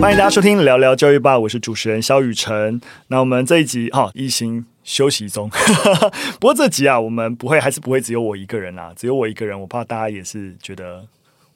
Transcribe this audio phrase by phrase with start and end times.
[0.00, 2.80] 欢迎大家收听聊聊教育吧，我是主持人肖雨辰。
[3.08, 5.50] 那我们这一集哈，一心休息中。
[6.40, 11.04] 不过这集啊，我们不会，还是不会只有我一个人啊，只有我一个人，我怕大家也是觉得。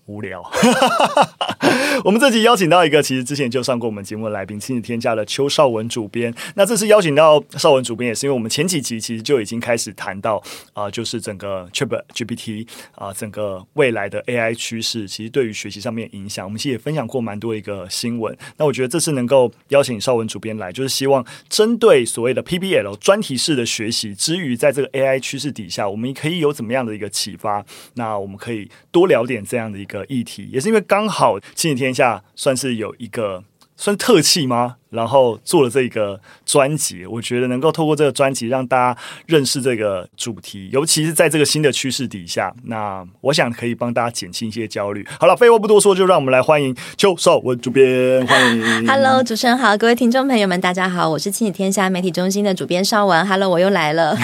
[0.07, 0.45] 无聊，
[2.05, 6.35] 我们这集邀请到一个其实之前就上过我们节目的来宾，亲子天下的邱绍文主编。
[6.57, 10.43] 那这次邀请到绍文主编，也是因为我们前几集其实就已经开始谈到
[10.75, 18.37] 啊、就是整个 ChatGPT 啊、整个未来的 AI 趋势，其实对于学习上面影响，我们其实也分享过蛮多一个新闻。
[18.59, 27.65] 那我觉得这次能够邀请绍文主编来，就是希望针对所谓的 PBL 专题式的学习之余，在这个 AI 趋势底下，我们可以有怎么样的一个启发？
[27.95, 29.94] 那我们可以多聊点这样的一个。
[29.99, 33.43] 的议题也是因为刚好亲子天下算是有一个
[33.77, 34.77] 算特气吗？
[34.91, 45.05] 然后做了这个专辑，我觉得能够透过这个专辑让大家认识这个主题，尤其是在这个新的趋势底下，那我想可以帮大家减轻一些焦虑。
[45.19, 48.87] 好了，废话不多说，就让我们来欢迎邱少文主编，欢迎。
[48.87, 53.27] Hello，主持人好，各位听众朋友们，大家好，我是亲子天下媒体中心的主编邵文。
[53.27, 54.17] Hello，我又来了。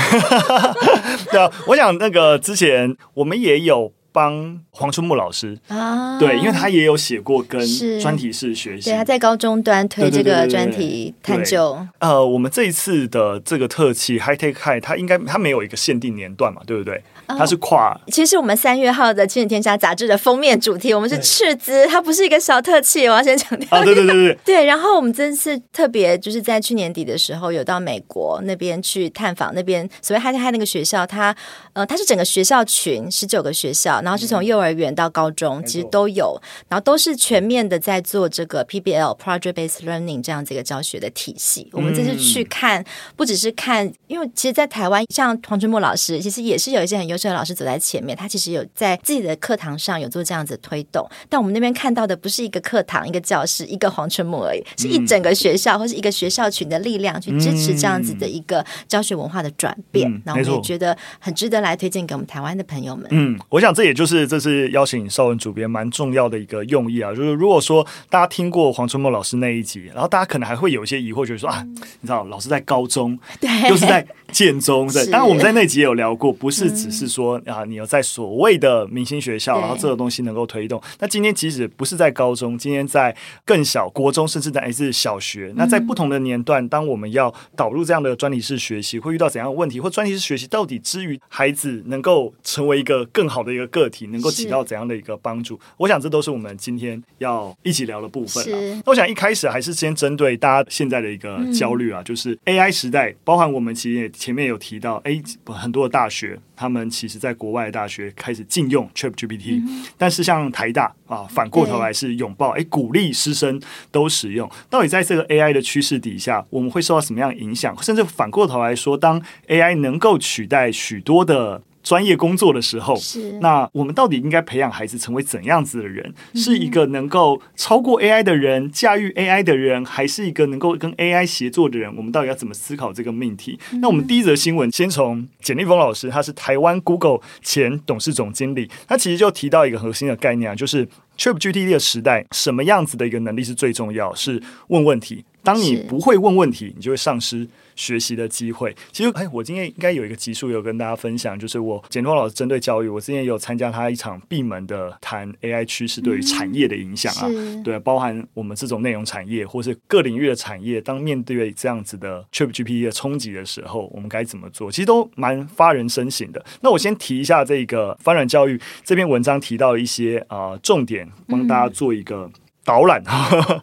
[1.33, 3.92] 对啊，我想那个之前我们也有。
[4.12, 5.58] 帮黄春木老师。
[5.69, 7.61] 啊，对，因为他也有写过跟
[8.00, 11.78] 专题式学习，对，他在高中端推这个专题探究。
[11.98, 17.02] 呃，我们这一次的这个特辑 High Tech High，它应该它没有一个限定年段嘛，对不对？
[17.39, 17.98] 它是跨。
[18.09, 23.69] 其实我们三月号的《亲子天下》杂志的封面主题，我们是斥资，它不是一个小特辑，我要先强调。
[23.70, 24.64] 啊，对对对对 对。
[24.64, 31.34] 然后我们这次特别就是在去年底的时候，有到美国那边去探访那边所谓 High 那个学校，它
[31.73, 34.01] 呃，它是整个学校群十九个学校。
[34.03, 41.69] 然后是从幼儿园到高中，其实都有，然后都是全面的在做这个 PBL Project Based Learning 这样子一个教学的体系。
[41.73, 42.84] 我们这次去看，
[43.17, 51.07] 不只是看，因为其实，在台湾，像黄春木老师，其实也是有一些很优秀的老师走在前面，他其实有在自己的课堂上有做这样子推动。
[51.29, 60.11] 但我们那边看到的不是一个课堂、一个教室、一个黄春木而已，是一整个学校或是一个学校群的力量去支持这样子的一个教学文化的转变。
[60.25, 63.07] 然后我们也觉得很值得来推荐给我们台湾的朋友们。
[63.11, 64.30] 嗯，我想这也就是。
[64.30, 71.67] 这次邀请邵文主编蛮重要的一个用意啊，就是如果说大家听过黄春木老师那一集，然后大家可能还会有一些疑惑，觉得说啊，
[72.01, 75.05] 你知道老师在高中，对，又是在建中，对。
[75.11, 80.81] 当然我们在那集也有聊过，不是只是说啊，你有在所谓的明星学校，然后这个东西能够推动。
[81.01, 89.81] 那今天即使不是在高中，今天在更小国中，甚至在还是小学，那在不同的年段，当我们要导入这样的专题式学习，会遇到怎样的问题？
[89.81, 95.59] 或专题式学习到底之于孩子能够成为一个更好的一个个体，能够起到怎样的一个帮助？
[95.79, 98.45] 我想这都是我们今天要一起聊的部分。
[98.51, 109.62] 那我想一开始还是先针对大家现在的一个焦虑啊，就是 AI 时代，包含我们其实也前面有提到，哎，很多的大学，他们其实在国外的大学开始禁用 ChatGPT，
[109.96, 113.58] 但是像台大啊，反过头来是拥抱，哎，鼓励师生
[113.90, 114.50] 都使用。
[114.68, 117.74] 到底在这个 AI 的趋势底下，我们会受到什么样的影响？
[117.83, 119.18] 甚至反过头来说，当
[119.48, 126.13] AI 能够取代许多的专业工作的时候，是那我们到底应该培养孩子成为怎样子的人？
[126.35, 131.94] 是一个能够超过 AI 的人，驾驭 AI 的人，还是一个能够跟 AI 协作的人？
[131.96, 133.58] 我们到底要怎么思考这个命题？
[133.81, 140.87] 那我们第一则新闻先从简立峰老师，他是台湾 Google 前董事总经理，他其实就提到一个核心的概念啊，就是
[141.17, 144.14] ChatGPT 的时代，什么样子的一个能力是最重要？
[144.14, 145.25] 是问问题。
[145.43, 148.75] 当你不会问问题，你就会丧失学习的机会。
[148.93, 164.70] 其实，哎，我今天应该有一个集数有跟大家分享，就是我简通老师针对教育，我之前有参加他一场闭门的谈 AI 趋势对于产业的影响啊，嗯、对，包含我们这种内容产业或是各领域的产业，当面对这样子的 ChatGPT 的冲击的时候，我们该怎么做？
[164.70, 166.44] 其实都蛮发人深省的。
[166.61, 172.31] 那我先提一下这个翻转教育这篇文章提到一些啊、呃、重点，帮大家做一个。
[172.65, 173.03] 导览，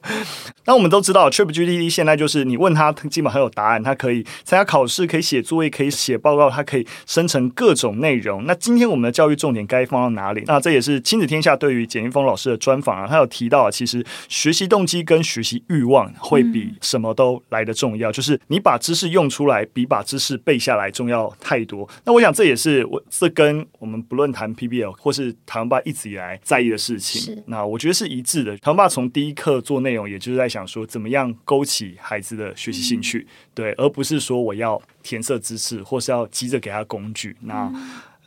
[0.66, 3.82] 那我们都知道，ChatGPT 现在就是你问他，基本上有答案。
[3.82, 8.46] 他可以参加考试，可以写作业，可以写报告，它可以生成各种内容。
[8.46, 10.44] 那今天我们的教育重点该放到哪里？
[10.48, 18.12] 那这也是亲子天下对于简一峰老师的专访啊，他有提到啊，其实学习动机跟学习欲望会比什么都来的重要。
[18.12, 21.88] 就是你把知识用出来，比把知识背下来重要太多。
[22.04, 27.42] 那我想这也是我这跟我们不论谈 PBL 或是台湾吧一直以来在意的事情。
[27.46, 28.58] 那我觉得是一致的。
[28.58, 28.94] 台湾吧。
[28.94, 37.36] 从第一课做内容，也就是在想说，怎么样勾起孩子的学习兴趣，对，而不是说我要填色知识，或是要急着给他工具。
[37.42, 37.72] 那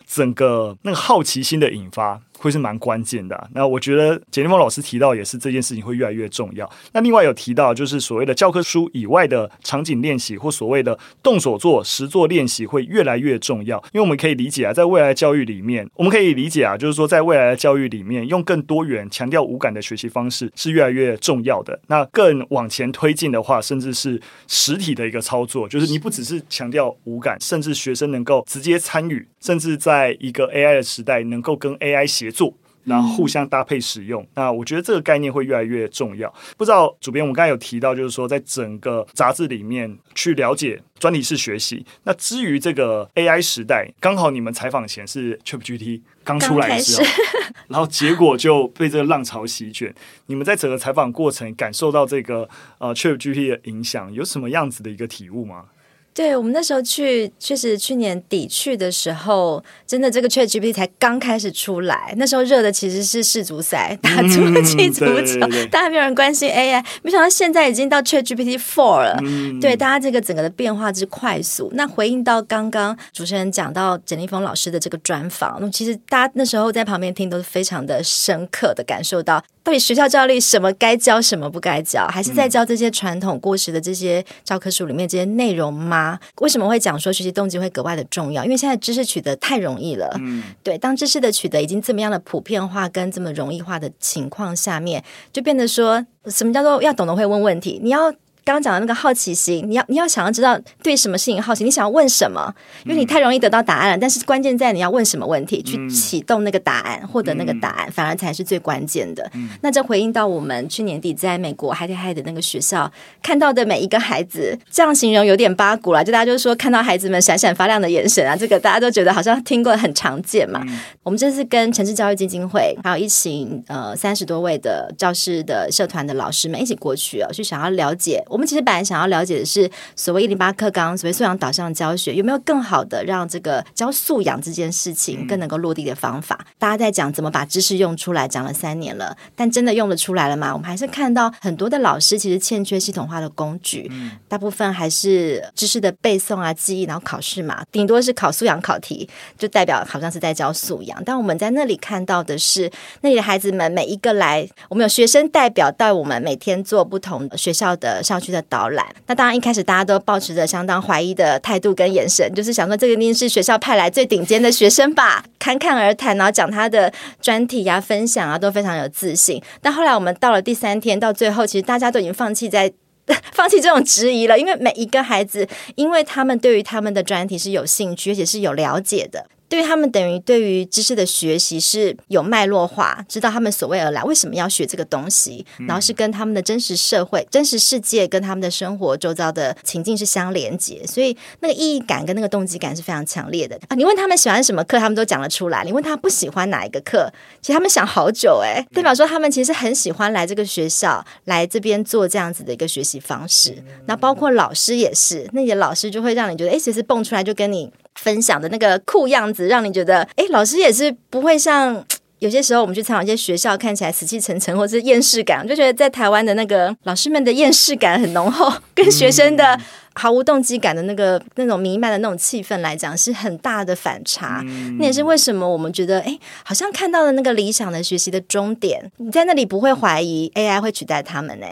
[0.07, 3.49] 整个那个好奇心的引发，会是蛮关键的。
[3.55, 6.69] 那我觉得简立峰老师提到也是这件事情会越来越重要。
[6.93, 21.79] 那另外有提到就是所谓的教科书以外的场景练习或所谓的动手做实做练习会越来越重要，因为我们可以理解啊，在未来的教育里面，我们可以理解啊，就是说在未来的教育里面，用更多元、强调五感的学习方式是越来越重要的。
[21.89, 32.55] 那更往前推进的话，甚至是实体的一个操作，就是你不只是强调五感，甚至学生能够直接参与，甚至在一个 AI 的时代，能够跟 AI 协作。
[32.85, 36.33] 然后互相搭配使用，那我觉得这个概念会越来越重要。
[36.57, 41.85] 不知道主编，我们刚才有提到，就是说在整个杂志里面去了解专题式学习。
[42.05, 47.05] 那至于这个 AI 时代，刚好你们采访前是 ChatGPT 刚出来的时候，
[47.69, 49.95] 然后结果就被这个浪潮席卷。
[50.27, 52.49] 你们在整个采访过程感受到这个
[52.79, 55.67] 呃 ChatGPT 的影响，有什么样子的一个体悟吗？
[56.13, 62.13] 对，我们那时候去，确实去年底去的时候，真的这个 ChatGPT 才刚开始出来。
[62.17, 65.41] 那时候热的其实是世足赛，打足球足球，
[65.71, 66.85] 大家没有人关心 AI。
[67.03, 69.19] 没想到现在已经到 ChatGPT Four 了。
[69.23, 71.71] 嗯、对，大家这个整个的变化之快速。
[71.75, 79.43] 那回应到刚刚主持人讲到简立峰老师的这个专访，那其实大家那时候在旁边听都是非常的深刻的感受到。
[79.63, 86.00] 到底学校教育什么该教，什么不该教，还是在教这些传统过时的这些教科书里面这些内容吗？
[86.41, 88.45] 为什么会讲说学习动机会格外的重要？
[88.45, 90.11] 因为现在知识取得太容易了。
[90.21, 95.03] 嗯，对，当知识的取得已经这么样的普遍化跟这么容易化的情况下面，
[95.33, 97.81] 就变得说什么叫做要懂得会问问题？
[97.83, 98.13] 你要。
[98.45, 102.53] 刚刚讲的那个好奇心，你要你要想要知道对什么事情好奇，你想要问什么？
[102.85, 103.99] 因为你太容易得到答案了。
[103.99, 109.31] 但是关键在你要问什么问题，去启动那个答案，获得那个答案，反而才是最关键的。
[109.61, 112.91] 那这回应到我们去年底在美国 High Tech High 的那个学校
[113.23, 116.03] 看到的每一个孩子，这样形容有点八股了。
[116.03, 120.65] 就大家就说看到孩子们闪闪发亮的眼神啊，这个大家都觉得好像听过很常见嘛。
[121.03, 128.23] 我们这次跟城市教育基金会还有一行呃三十多位的教师的社团的老师们一起过去哦，去想要了解。
[128.31, 136.39] 我们其实本来想要了解的是所谓一零八课纲，所谓素养导向教学，有没有更好的让这个教素养这件事情更能够落地的方法？
[136.59, 140.53] 大家在讲怎么把知识用出来，讲了三年了，但真的用得出来了吗？
[140.53, 143.91] 我们还是看到很多的老师其实欠缺系统化的工具，
[144.29, 151.03] 大部分还是知识的背诵啊、记忆，然后考试嘛，顶多是考素养考题，就代表好像是在教素养。
[151.05, 158.69] 但我们在那里看到的是，那里的孩子们每一个来，我们有学生代表带我们每天做不同学校的校区的导。
[158.71, 169.43] 览，那当然一开始大家都抱持着相当怀疑的态度跟眼神，就是想说这个一定是学校派来最顶尖的学生吧， 侃侃而谈，然后讲他的专题啊、分享啊，都非常有自信。
[169.61, 172.73] 但后来我们到了第三天，到最后，其实大家都已经放弃在
[173.33, 179.27] 放弃这种质疑了，因为每一个孩子，因为他们对于他们的专题是有兴趣，而且是有了解的。
[179.51, 193.75] 对于他们，等于对于知识的学习是有脉络化，知道他们所谓而来为什么要学这个东西，然后是跟他们的真实社会、真实世界跟他们的生活周遭的情境是相连接，所以那个意义感跟那个动机感是非常强烈的啊！
[193.75, 197.13] 你问他们喜欢什么课，他们都讲得出来；你问他不喜欢哪一个课，
[197.43, 203.61] 其实他们想好久，诶，代表说他们其实很喜欢来这个学校，来这边做这样子的一个学习方式。
[203.87, 207.69] 那包括老师也是，那些老师就会让你觉得，诶，其实蹦出来就跟你。
[207.97, 211.85] 分享的那个酷样子，让你觉得，哎，老师也是不会像
[212.21, 219.59] 有些时候我们去参考一些学校，看起来死气沉沉或者是厌世感，我就觉得在台湾的那个老师们的厌世感很浓厚， 跟学生的
[219.95, 224.45] 毫无动机感的那个那种弥漫的那种气氛来讲，是很大的反差。
[224.79, 231.47] 那也是为什么我们觉得，哎，好像看到了那个理想的学习的终点，你在那里不会怀疑 AI 会取代他们呢？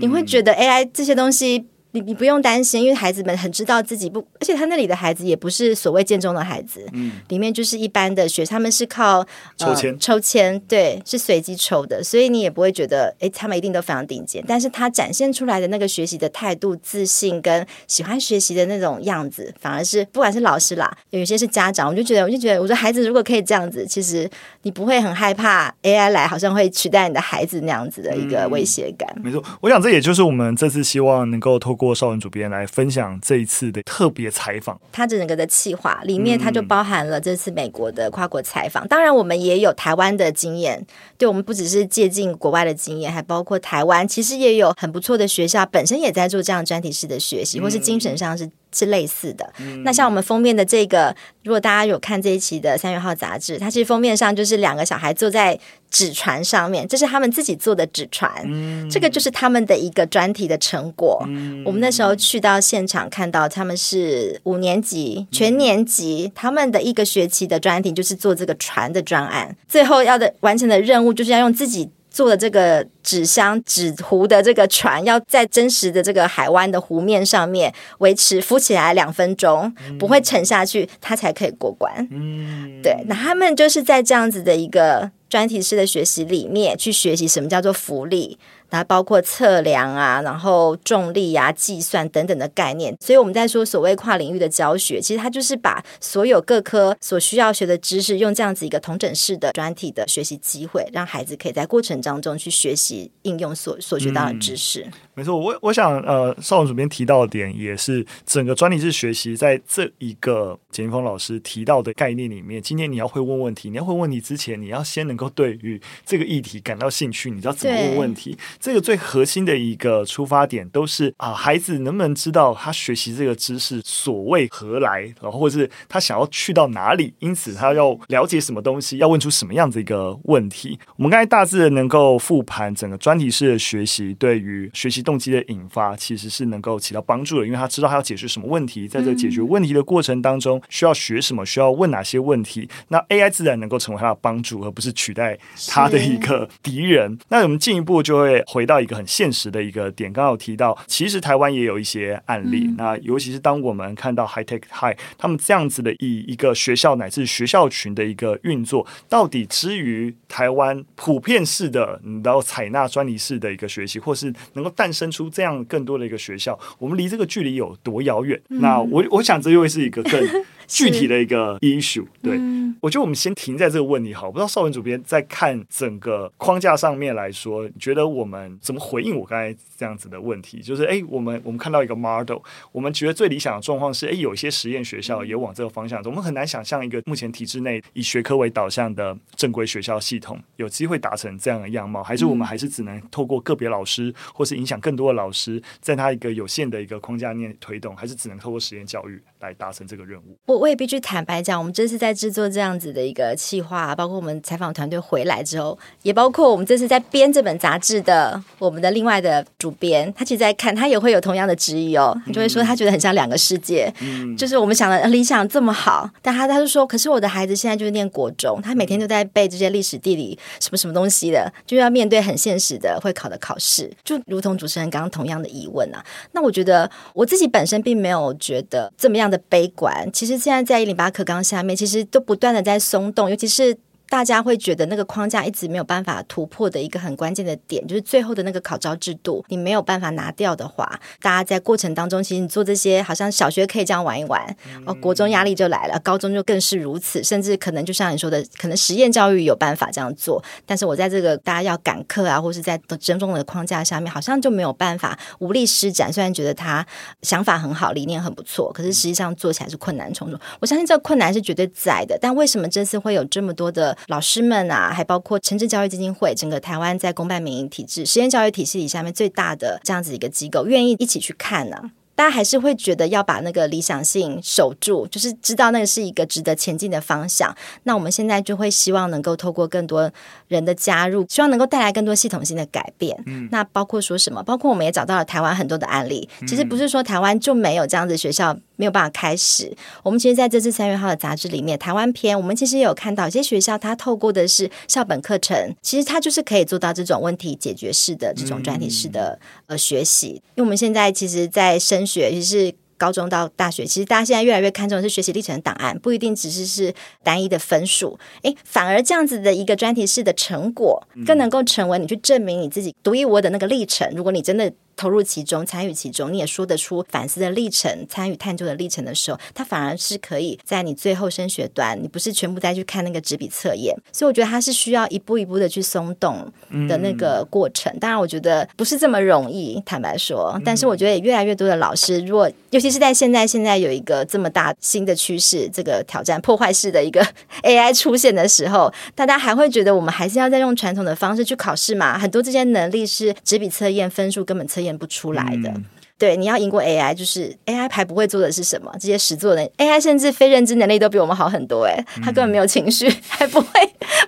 [0.00, 1.66] 你会觉得 AI 这些东西。
[1.92, 14.44] 你你不用担心，因为孩子们很知道自己不，而且他那里的孩子也不是所谓建中的孩子，嗯，里面就是一般的学，他们是靠抽签、呃、抽签，对，是随机抽的，所以你也不会觉得，哎，他们一定都非常顶尖。
[14.46, 24.28] 但是他展现出来的那个学习的态度、自信跟喜欢学习的那种样子，反而是不管是老师啦，有些是家长，我就觉得，我就觉得，我说孩子如果可以这样子，其实
[24.62, 29.08] 你不会很害怕 AI 来，好像会取代你的孩子那样子的一个威胁感。
[29.16, 31.90] 嗯、没错，我想这也就是我们这次希望能够透过。
[31.90, 38.86] 过邵文主编来分享这一次的特别采访，他整个的企划里面，它就包含了这次美国的跨国采访。
[38.86, 40.86] 当然，我们也有台湾的经验，
[41.18, 49.52] 对我们不只是借鉴国外的经验，还包括台湾，其实也有很不错的学校，本身也在做这样专题式的学习，或是精神上是是类似的。
[49.58, 55.58] 嗯、那像我们封面的这个，如果大家有看这一期的三月号杂志，它其实封面上就是两个小孩坐在
[55.90, 61.22] 纸船上面，这是他们自己做的纸船，嗯、这个就是他们的一个专题的成果。
[61.28, 71.90] 嗯、我们那时候去到现场看到，他们是五年级全年级，嗯、他们的一个学期的专题就是做这个船的专案，最后要的完成的任务就是要用自己。
[72.10, 82.06] 做的这个纸箱纸糊的这个船，要在真实的这个海湾的湖面上面维持浮起来两分钟，不会沉下去，它才可以过关。
[82.10, 88.38] 嗯，对，那他们就是在这样子的一个专题式的学习里面去学习什么叫做浮力。
[88.70, 92.94] 它包括测量啊，然后重力啊、计算等等的概念。
[93.00, 104.82] 所以我们在说所谓跨领域的教学，其实它就是把所有各科所需要学的知识，用这样子一个同整式的专题的学习机会，让孩子可以在过程当中去学习应用所所学到的知识。
[104.82, 112.60] 嗯、没错，我我想呃，邵总主编提到的点也是整个专题式学习在这一个简金锋老师提到的概念里面。
[112.60, 118.36] 今天你要会问问题，你要会问问题之前，你要先能够对于这个议题感到兴趣，你知道怎么问问题。
[118.60, 130.78] 这个最核心的一个出发点都是啊，孩子能不能知道他学习这个知识所谓何来，然后或者是他想要去到哪里，因此他要了解什么东西，要问出什么样子一个问题。
[130.96, 142.68] 我们刚才大致的能够复盘整个专题式的学习对于学习动机的引发，其实是能够起到帮助的，因为他知道他要解决什么问题，在这解决问题的过程当中需要学什么，需要问哪些问题。
[142.88, 145.38] 那 AI 自然能够成为他的帮助，而不是取代
[145.68, 147.18] 他的一个敌人。
[147.28, 149.00] 那我们进一步就会回到一个。
[149.00, 152.66] 很现实的一个点，刚刚有提到，其实台湾也有一些案例。
[152.66, 168.38] 嗯、那尤其是当我们看到 High Tech High 他们这样子的以一个学校乃至学校群的一个运作，到底之于台湾普遍式的，然后采纳专题式的一个学习，或是能够诞生出这样更多的一个学校，我们离这个距离有多遥远？
[168.50, 170.20] 嗯、那我我想这又会是一个更
[170.70, 172.06] 具体的一个 issue。
[172.22, 174.30] 对，嗯、我觉得我们先停在这个问题好。
[174.30, 178.80] 不知道邵文主编在看整个框架上面来说，你觉得我们怎么？
[178.80, 182.38] 回应我刚才这样子的问题，就是哎，我们我们看到一个 model，
[182.72, 186.08] 我们觉得最理想的状况是，哎，有一些实验学校也往这个方向走。
[186.08, 200.38] 我们很难想象一个目前体制内以学科为导向的正规学校系统有机会达成这样的样貌，还是我们还是只能透过个别老师，或是影响更多的老师，在他一个有限的一个框架内推动，还是只能透过实验教育来达成这个任务？
[200.46, 208.38] 我我也必须坦白讲，我们这次在制作这样子的一个企划，包括我们采访团队回来之后，也包括我们这次在编这本杂志的。
[208.58, 212.14] 我们的另外的主编，他其实在看，他也会有同样的质疑哦。
[212.26, 213.90] 你就会说，他觉得很像两个世界。
[214.00, 223.90] 嗯，就是我们想的理想这么好，但他他就说，可是我的孩子现在就是念国中，他每天都在背这些历史、地理什么什么东西的，就要面对很现实的会考的考试。
[224.04, 230.06] 就如同主持人刚刚同样的疑问啊，那我觉得我自己本身并没有觉得这么样的悲观。
[230.12, 233.78] 其实现在在一零八课纲下面，其实都不断的在松动，尤其是。
[234.10, 244.44] 大家会觉得那个框架一直没有办法突破的一个很关键的点，就是最后的那个考招制度，你没有办法拿掉的话，大家在过程当中，其实你做这些，好像小学可以这样玩一玩，
[244.84, 256.12] 哦，国中压力就来了，高中就更是如此，甚至可能就像你说的，可能实验教育有办法这样做，但是我在这个大家要赶课啊，或是在争中的框架下面，好像就没有办法无力施展。
[256.12, 256.84] 虽然觉得他
[257.22, 260.40] 想法很好，理念很不错，可是实际上做起来是困难重重。
[260.58, 263.96] 我相信这个困难是绝对在的，但为什么这次会有这么多的？
[264.08, 277.50] 老师们啊，还包括城镇教育基金会，整个台湾在公办民营体制、实验教育体系里下面最大的这样子一个机构，愿意一起去看呢、大家还是会觉得要把那个理想性守住，就是知道那个是一个值得前进的方向。
[277.84, 280.12] 那我们现在就会希望能够透过更多
[280.48, 283.18] 人的加入，希望能够带来更多系统性的改变。
[283.24, 284.42] 嗯，那包括说什么？
[284.42, 286.28] 包括我们也找到了台湾很多的案例。
[286.46, 288.54] 其实不是说台湾就没有这样子学校。
[288.76, 289.70] 没有办法开始。
[290.02, 300.28] 我们其实在这次三月号的杂志里面，台湾篇，我们其实也有看到，有些学校它透过的是校本课程，其实它就是可以做到这种问题解决式的这种专题式的呃学习。
[300.28, 308.18] 因为我们现在其实，在升学，尤其是高中到大学，其实大家现在越来越看重的是学习历程档案，不一定只是是单一的分数。
[308.42, 314.10] 诶，反而这样子的一个专题式的成果，更能够成为你去证明你自己独一无二的那个历程。
[314.14, 314.70] 如果你真的
[315.00, 323.96] 投入其中，参与其中，你也说得出反思的历程、参与探究的历程的时候，它反而是可以在你最后升学端，你不是全部再去看那个纸笔测验。
[324.12, 326.52] 所以我觉得它是需要一步一步的去松动
[326.86, 327.90] 的那个过程。
[327.94, 330.60] 嗯、当然，我觉得不是这么容易，坦白说。
[330.62, 337.26] 但是我觉得也越来越多的老师，如果尤其是在现在，现在有一个这么大新的趋势，这个挑战破坏式的一个
[337.64, 342.18] AI 出现的时候，大家还会觉得我们还是要再用传统的方式去考试嘛？
[342.18, 345.72] 很多这些能力是纸笔测验分数根本测验不出来的。
[346.20, 348.92] 对，你要赢过 AI，就是 AI 还不会做的是什么？
[349.00, 353.68] 这些实作的 AI 甚至非认知能力都比我们好很多哎，他根本没有情绪， 还不会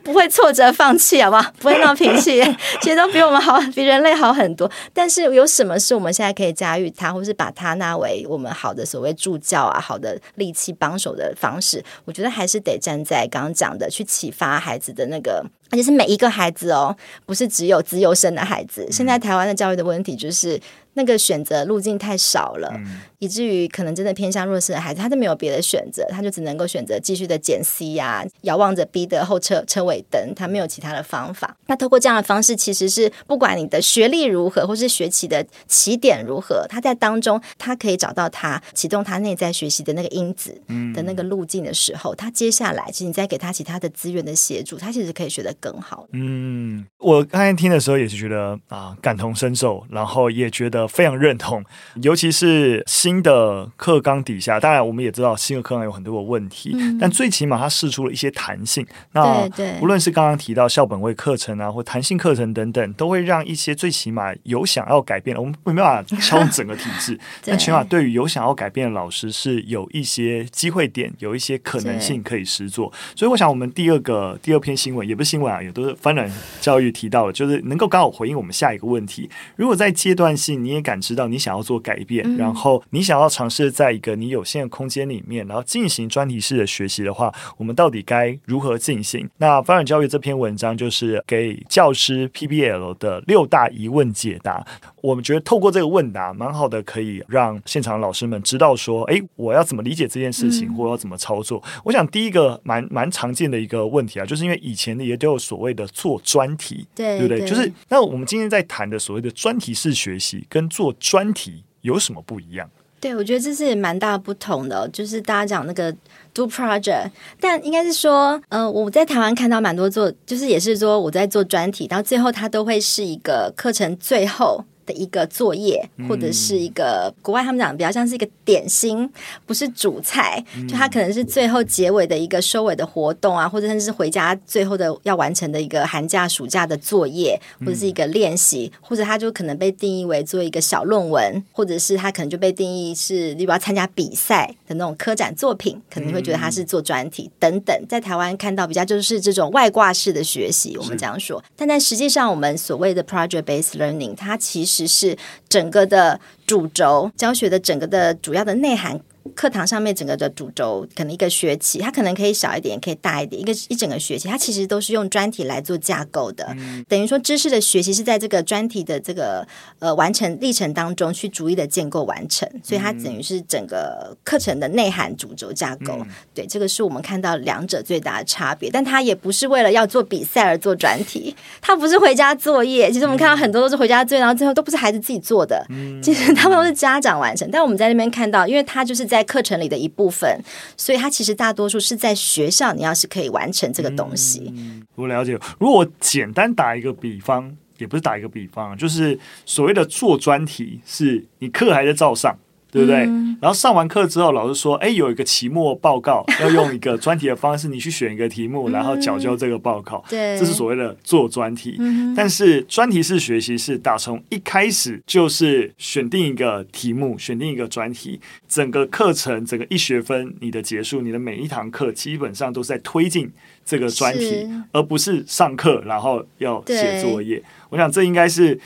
[0.03, 1.53] 不会挫折放弃，好不好？
[1.59, 2.43] 不会闹脾气，
[2.81, 4.71] 其实都比我们好，比人类好很多。
[4.95, 11.85] 但是有什么是我们现在可以驾驭它，或是把它纳为我们好的所谓助教啊，好的利器帮手的方式？
[12.07, 15.45] 我觉得还是得站在刚刚讲的，去启发孩子的那个。
[15.71, 16.95] 而且是每一个孩子哦，
[17.25, 18.87] 不是只有资优生的孩子。
[18.91, 20.59] 现在台湾的教育的问题就是。
[20.95, 31.57] 那个选择路径太少了，嗯、以至于可能真的偏向弱势的孩子，他都没有别的选择，他就只能够选择继续的减 C 呀、啊，遥望着 B 的后车车尾灯，他没有其他的方法。
[31.67, 40.61] 那透过这样的方式，其实是不管你的学历如何，或是学习的起点如何，他在当中他可以找到他启动他内在学习的那个因子
[40.95, 46.07] 的那个路径的时候，嗯、他接下来其实你再给他其他的资源的协助，他其实可以学得更好。
[46.13, 50.82] 嗯，我刚才听的时候也是觉得啊感同身受，然后也觉得。
[50.87, 51.65] 非常认同，
[52.03, 58.87] 尤其是新的课纲底下，当然我们也知道新的课纲有很多的问题，嗯、但最起码它试出了一些弹性。
[59.13, 59.49] 那
[59.81, 72.93] 无论是刚刚提到校本位课程啊，或弹性课程等等，都会让一些最起码有想要改变，我们没办法敲整个体制， 但起码对于有想要改变的老师是有一些机会点，有一些可能性可以实做。
[73.15, 79.29] 所以我想，我们第二个第二篇新闻也不是新闻啊，也都是翻转教育提到的，就是能够刚好回应我们下一个问题。
[79.57, 89.29] 如果在阶段性，你也感知到你想要做改变，嗯、然后你想要尝试在一个你有限的空间里面，然后进行专题式的学习的话，我们到底该如何进行？
[89.39, 94.65] 那发展教育这篇文章就是给教师 PBL 的六大疑问解答。
[95.03, 101.61] 我们觉得透过这个问答，蛮好的，可以让现场的老师们知道说，哎，我要怎么理解这件事情，或者要怎么操作。
[101.67, 107.41] 嗯、我想第一个蛮蛮常见的一个问题啊，就是因为以前的也都有所谓的做专题，对，对不对？
[107.41, 112.71] 对，就是那我们今天在谈的所谓的专题式学习，跟做专题有什么不一样？
[113.01, 115.93] 对，我觉得这是蛮大不同的，就是大家讲那个
[116.33, 124.65] do project，但应该是说，呃，我在台湾看到蛮多做，就是也是说我在做专题，然后最后它都会是一个课程最后。
[124.87, 129.09] 的一个作业，或者是一个国外他们讲的比较像是一个点心，
[129.47, 147.75] 不是主菜，就它可能是最后结尾的一个收尾的活动啊，或者甚至是回家最后的要完成的一个寒假暑假的作业，或者是一个练习，或者它就可能被定义为做一个小论文，或者是它可能就被定义是你要参加比赛的那种科展作品，可能你会觉得它是做专题等等。
[147.89, 154.72] 在台湾看到比较就是这种外挂式的学习，我们这样说，但在实际上我们所谓的 project based learning，它其实。
[154.73, 155.17] 实是
[155.49, 159.01] 整个的主轴，教学的整个的主要的内涵。
[159.35, 163.41] 课堂上面整个的主轴，可能一个学期，它可能可以小一点，可以大一点。
[163.41, 166.47] 一个一整个学期，它其实都是用专题来做架构的。
[166.59, 169.47] 嗯、等于说，知识的学习是在这个专题的这个
[169.79, 172.49] 呃完成历程当中去逐一的建构完成。
[172.63, 175.97] 所以它等于是整个课程的内涵主轴架构。
[176.01, 178.71] 嗯、对，这个是我们看到两者最大的差别。
[178.71, 182.91] 但它也不是为了要做比赛而做专题， 它不是回家作业。
[182.91, 185.65] 其实我们看到很多都是回家作业，然后最后都不是孩子自己做的。
[185.71, 187.49] 嗯、其实他们都是家长完成。
[187.51, 190.41] 但我们在那边看到，因为它就是在课程里的一部分，
[190.75, 194.51] 所以它其实大多数是在学校，你要是可以完成这个东西。
[194.95, 195.39] 我了解。
[195.59, 202.35] 如果我简单打一个比方，也不是打一个比方，就是所谓的做专题，是你课还在照上。
[202.73, 203.05] 对不对？
[203.05, 211.77] 嗯、然后上完课之后，老师说：“哎，有一个期末报告， 要用一个专题的方式，你去选一个题目，然后缴交这个报告。”对，这是所谓的做专题。
[211.79, 223.31] 嗯、但是专题式学习是打从一开始就是选定一个题目，选定一个专题，整个课程整个一学分你的结束，你的每一堂课基本上都是在推进
[223.67, 227.43] 这个专题，而不是上课然后要写作业。
[227.69, 228.59] 我想这应该是。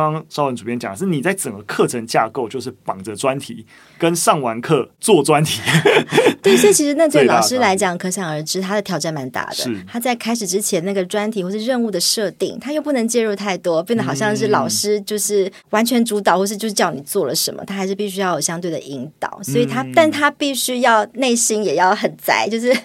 [0.00, 3.64] 刚刚邵文主编讲，是你在整个课程架构就是绑着专题，
[3.98, 5.60] 跟上完课做专题。
[6.42, 9.54] 对，所以其实那对老师来讲，可想而知，他的挑战蛮大的。
[9.54, 19.40] 是他在开始之前那个专题或是任务的设定，他又不能介入太多，变得好像是老师就是完全主导，或是就是叫你做了什么，他还是必须要有相对的引导。
[19.42, 22.76] 所以他，嗯、但他必须要内心也要很宅，就是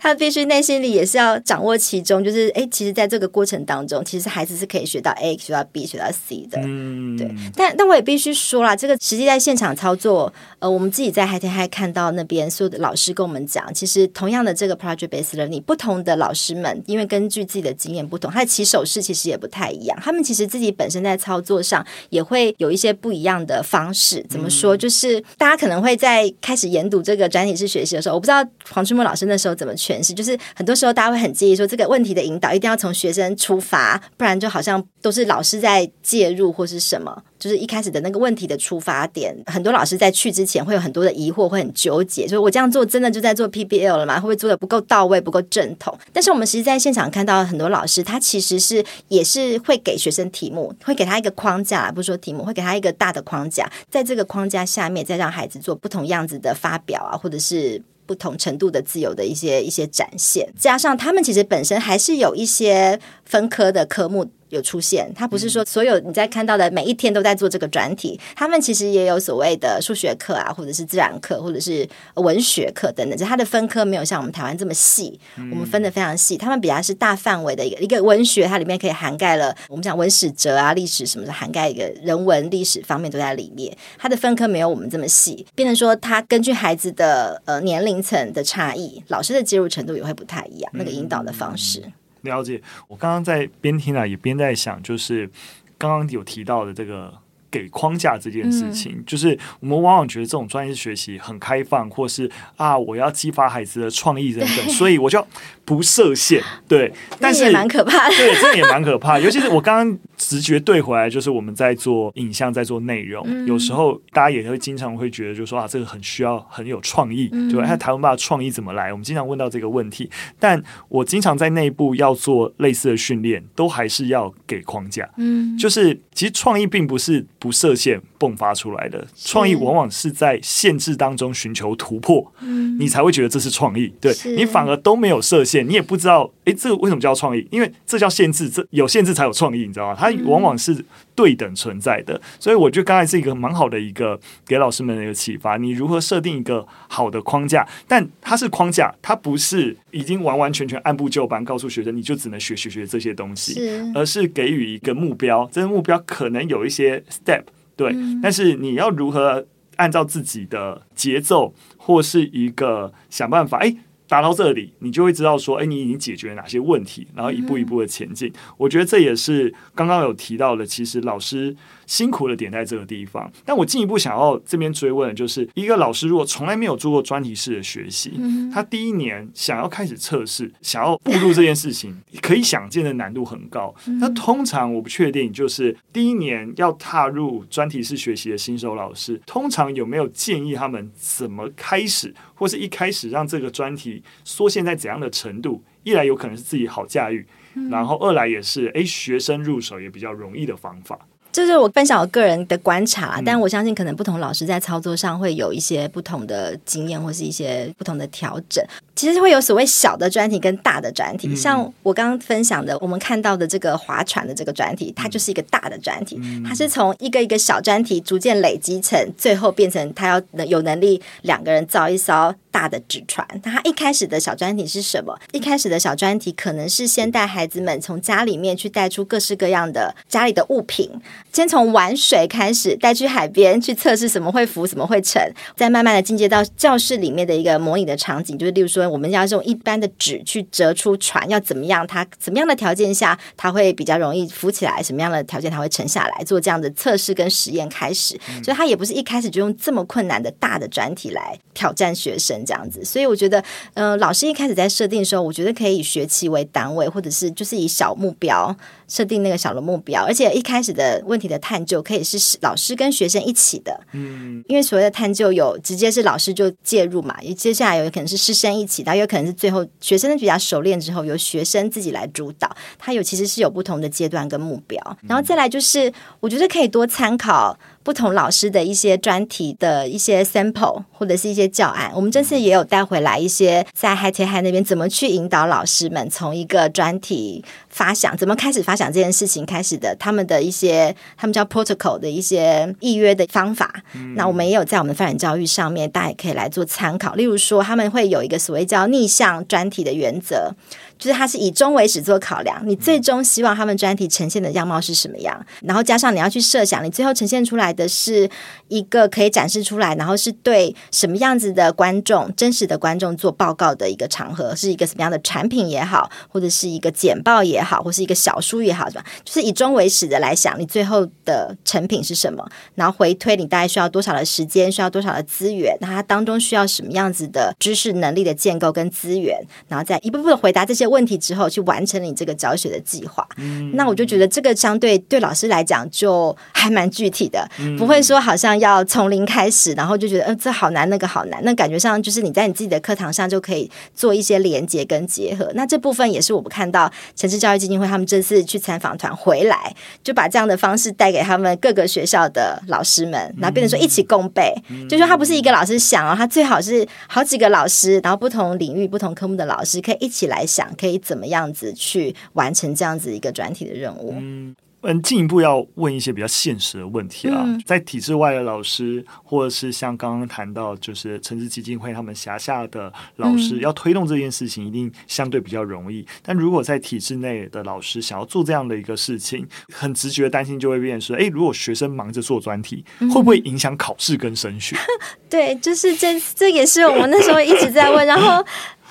[0.00, 2.24] 他必须内心里也是要掌握其中。
[2.24, 6.53] 就是哎，其实在这个过程当中，其实孩子是可以学到 A，学到 B，学到 C 的。
[6.62, 24.24] 嗯，对，但但我也必须说啦，这个实际在现场操作，呃，我们自己在海天海看到那边所有的老师跟我们讲，其实同样的这个 project based learning，不同的老师们，因为根据自己的经验不同，他的起手式其实也不太一样，他们其实自己本身在操作上也会有一些不一样的方式。
[24.28, 24.76] 怎么说？
[24.76, 36.43] 就是大家可能会在开始研读这个专题式学习的时候，我不知道黄春木老师那时候怎么诠释，就是很多时候大家会很介意说这个问题的引导一定要从学生出发，不然就好像都是老师在介入。
[36.44, 39.34] 入或是什么，就是一开始的那个问题的出发点。
[39.46, 44.16] 很多老师在去之前会有很多的疑惑，会很纠结，所以我这样做真的就在做 PBL 了吗？
[44.16, 45.96] 会不会做的不够到位，不够正统？
[46.12, 57.82] 但是我们实际在现场看到很多老师，他其实是也是会给学生题目，会给他一个框架，不说题目，会给他一个大的框架，在这个框架下面再让孩子做不同样子的发表啊，或者是。
[58.06, 64.30] 不同程度的自由的一些一些展现，加上他们其实本身还是有一些分科的科目。
[64.54, 73.18] 有出现，他不是说所有你在看到的每一天都在做这个专题，他们其实也有所谓的数学课啊，或者是自然课，或者是文学课等等。
[73.18, 76.36] 就他的分科没有像我们台湾这么细，我们分的非常细。
[76.36, 83.76] 他们比较是大范围的一个一个文学，它里面可以涵盖了我们讲文史哲啊、历史什么的，涵盖一个人文历史方面都在里面。
[83.98, 91.82] 它的分科没有我们这么细，变成说他根据孩子的呃年龄层的差异，老师的介入程度也会不太一样，那个引导的方式。
[92.24, 95.30] 了解，我刚刚在边听啊，也边在想，就是
[95.78, 97.14] 刚刚有提到的这个
[97.54, 105.24] 给框架这件事情，嗯、就是我们往往觉得这种专业学习很开放，或是啊，我要激发孩子的创意等等，所以我就
[105.64, 106.42] 不设限。
[106.66, 109.20] 对， 但是蛮可怕的，对，这也蛮可怕。
[109.20, 117.66] 尤其是我刚刚直觉对回来，就是我们在做影像，在做内容，嗯、有时候大家也会经常会觉得，就是说啊，这个很需要很有创意，嗯、对吧？
[117.68, 118.90] 那台湾爸创意怎么来？
[118.90, 125.08] 我们经常问到这个问题，但我经常在内部要做类似的训练，都还是要给框架。
[125.18, 133.92] 嗯，就是其实创意并不是不设限迸发出来的，创意往往是在限制当中寻求突破，嗯、你才会觉得这是创意。
[134.00, 137.46] 对，你反而都没有设限，你也不知道，诶，这个为什么叫创意？
[137.50, 139.94] 因为这叫限制，这有限制才有创意，你知道吗？
[139.98, 140.82] 它往往是
[141.14, 145.56] 对等存在的，所以我觉得刚才是一个蛮好的一个给老师们的一个启发。
[145.56, 147.66] 你如何设定一个好的框架？
[147.86, 155.48] 但它是框架，它不是已经完完全全按部就班告诉学生你就只能学学学这些东西，是而是给予一个目标。
[155.52, 157.42] 这个目标可能有一些 step，
[157.76, 159.46] 对，嗯、但是你要如何
[159.76, 163.58] 按照自己的节奏或是一个想办法？
[163.58, 163.76] 诶。
[164.14, 168.28] 达到这里，你就会知道说，哎，你已经解决了哪些问题，然后一步一步的前进。
[168.28, 171.56] 嗯、我觉得这也是刚刚有提到的，其实老师。
[171.86, 183.74] 辛苦的点在这个地方，但我进一步想要这边追问的就是，一个老师如果从来没有做过专题式的学习，嗯、他第一年想要开始测试，想要步入这件事情，可以想见的难度很高。
[184.00, 195.62] 那、嗯、通常我不确定，就是第一年要踏入专题式学习的新手老师，通常有没有建议他们怎么开始，或是一开始让这个专题缩限在怎样的程度？
[195.82, 200.98] 一来有可能是自己好驾驭，嗯、然后二来也是诶，学生入手也比较容易的方法。
[201.34, 208.64] 这是我分享我个人的观察，但我相信可能不同老师在操作上会有一些不同的经验，或是一些不同的调整。
[208.94, 223.26] 其实会有所谓小的专题跟大的专题，像我刚刚分享的，我们看到的这个划船的这个专题，它就是一个大的专题，它是从一个一个小专题逐渐累积成，最后变成他要有能力两个人造一艘大的纸船。
[223.42, 225.18] 他一开始的小专题是什么？
[225.32, 230.88] 一开始的小专题可能是先带孩子们从家里面去带出各式各样的家里的物品。
[231.34, 235.20] 先从玩水开始，带去海边去测试什么会浮，什么会沉，
[235.56, 241.84] 再慢慢的进阶到教室里面的一个模拟的场景，就是例如说，我们要用一般的纸去折出船，要怎么样？
[241.84, 244.80] 它怎么样的条件下，它会比较容易浮起来？
[244.80, 246.22] 什么样的条件它会沉下来？
[246.22, 252.84] 做这样的测试跟实验开始，所以它也不是一开始就用这么困难的大的专题来挑战学生这样子。
[252.84, 253.40] 所以我觉得，
[253.74, 258.56] 嗯、呃，老师一开始在设定的时候，我觉得可以以学期为单位，或者是就是以小目标。
[258.86, 277.58] 设定那个小的目标，而且一开始的问题的探究可以是老师跟学生一起的，嗯，因为所谓的探究有直接是老师就介入嘛，也接下来有可能是师生一起，然后有可能是最后学生比较熟练之后由学生自己来主导，他有其实是有不同的阶段跟目标，然后再来就是我觉得可以多参考。
[277.84, 293.82] 不同老师的一些专题的一些 sample 或者是一些教案，我们这次也有带回来一些在 HiTech High 那边怎么去引导老师们从一个专题发想，怎么开始发想这件事情开始的，他们的一些他们叫 protocol 的一些预约的方法。
[293.92, 297.14] 嗯、那我们也有在我们发展教育上面，大家也可以来做参考。
[297.14, 300.54] 例如说，他们会有一个所谓叫逆向专题的原则。
[300.98, 308.28] 就是它是以终为始做考量，你最终希望他们专题呈现的样貌是什么样，然后加上你要去设想，你最后呈现出来的是
[308.68, 319.04] 一个可以展示出来，然后是对什么样子的观众、真实的观众做报告的一个场合，是一个什么样的产品也好，或者是一个简报也好，或是一个小书也好，是吧？
[319.24, 322.44] 就是以终为始的来想，你最后的成品是什么？
[322.74, 333.26] 然后回推你大概需要多少的时间，需要多少的资源，那它当中需要什么样子的知识能力的建构跟资源，然后再一步步的回答这些问题之后，去完成你这个教学的计划。
[333.36, 345.50] 嗯，那我就觉得这个相对对老师来讲就还蛮具体的，不会说好像要从零开始，然后就觉得呃这好难，那个好难，那感觉上就是你在你自己的课堂上就可以做一些连接跟结合。
[345.54, 354.54] 那这部分也是我们看到城市教育基金会他们这次去参访团回来，就把这样的方式带给他们各个学校的老师们，然后变成说一起共备，
[354.88, 364.14] 就说他不是一个老师想哦，他最好是好几个老师，然后不同领域、不同科目的老师可以一起来想，可以怎么样子去完成这样子一个专题的任务。
[364.18, 364.54] 嗯
[364.86, 376.06] 嗯，进一步要问一些比较现实的问题啊，嗯、在体制外的老师，或者是像刚刚谈到，就是城市基金会他们辖下的老师，嗯、要推动这件事情，一定相对比较容易。
[376.22, 384.76] 但如果在体制内的老师想要做这样的一个事情，很直觉担心就会变成说，哎，如果学生忙着做专题，会不会影响考试跟升学？
[385.30, 388.44] 对，就是这，这也是我们那时候一直在问，然后。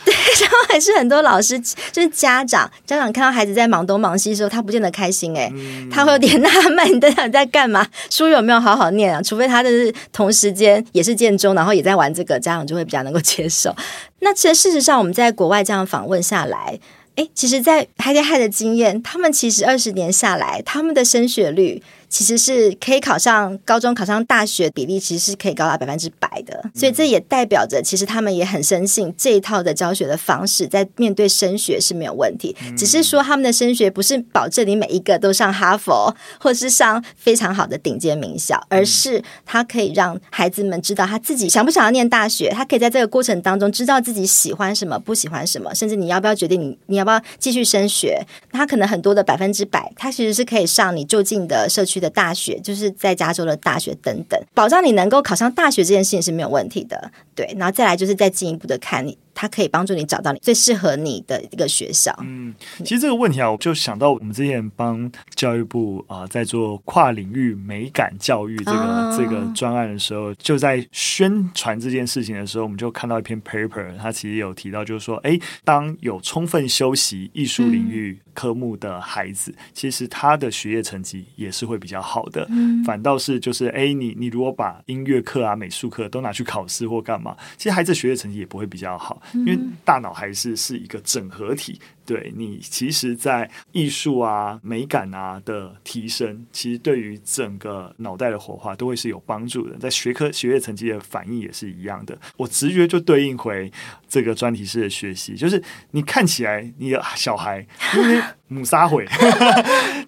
[0.05, 7.87] 对， 然后还是很多老师，就是家长，家长看到孩子在忙东忙西的时候，他不见得开心哎，嗯、他会有点 纳闷，你在想在干嘛？
[8.09, 9.21] 书有没有好好念啊？
[9.21, 13.73] 除非他的是同时间也是建中，然后也在玩这个，家长就会比较能够接受。
[14.19, 16.79] 那其实事实上，我们在国外这样访问下来，
[17.15, 21.81] 哎，其实，在 Hi 天 Hi 的经验，他们其实二十年下来，他们的升学率。
[22.13, 26.63] 其实是可以考上高中、考上大学比例，其实是可以高达百分之百的。
[26.75, 32.55] 所以这也代表着，其实他们也很深信这一套的教学的方式，在面对升学是没有问题。
[32.77, 48.23] 只是说他们的升学不是保证你每一个都上哈佛，或是上非常好的顶尖名校，而是他可以让孩子们知道他自己想不想要念大学，他可以在这个过程当中知道自己喜欢什么、不喜欢什么，甚至你要不要决定你你要不要继续升学。
[48.51, 57.11] 他可能很多的百分之百，他其实是可以上你就近的社区的大学，就是在加州的大学等等，保障你能够考上大学这件事情是没有问题的。
[57.33, 59.17] 对，然后再来就是再进一步的看你。
[59.33, 62.15] 它可以帮助你找到你最适合你的一个学校。
[62.21, 82.45] 嗯，其实这个问题啊，我就想到我们之前帮教育部啊、呃、在做跨领域美感教育这个、哦、这个专案的时候，就在宣传这件事情的时候，我们就看到一篇 paper，它其实有提到，就是说，哎，当有充分修习艺术领域科目的孩子，嗯、其实他的学业成绩也是会比较好的。
[82.49, 89.21] 嗯，反倒是就是，哎，你你如果把音乐课啊、美术课都拿去考试或干嘛，其实孩子学业成绩也不会比较好。
[89.33, 91.79] 因为大脑还是是一个整合体。
[92.05, 99.77] 对你，其实，在艺术啊、美感啊的提升，其实对于整个脑袋的活化都会是有帮助的。
[99.77, 102.17] 在学科学业成绩的反应也是一样的。
[102.35, 103.71] 我直觉就对应回
[104.09, 109.07] 这个专题式的学习，就是你看起来你的小孩因为母撒会，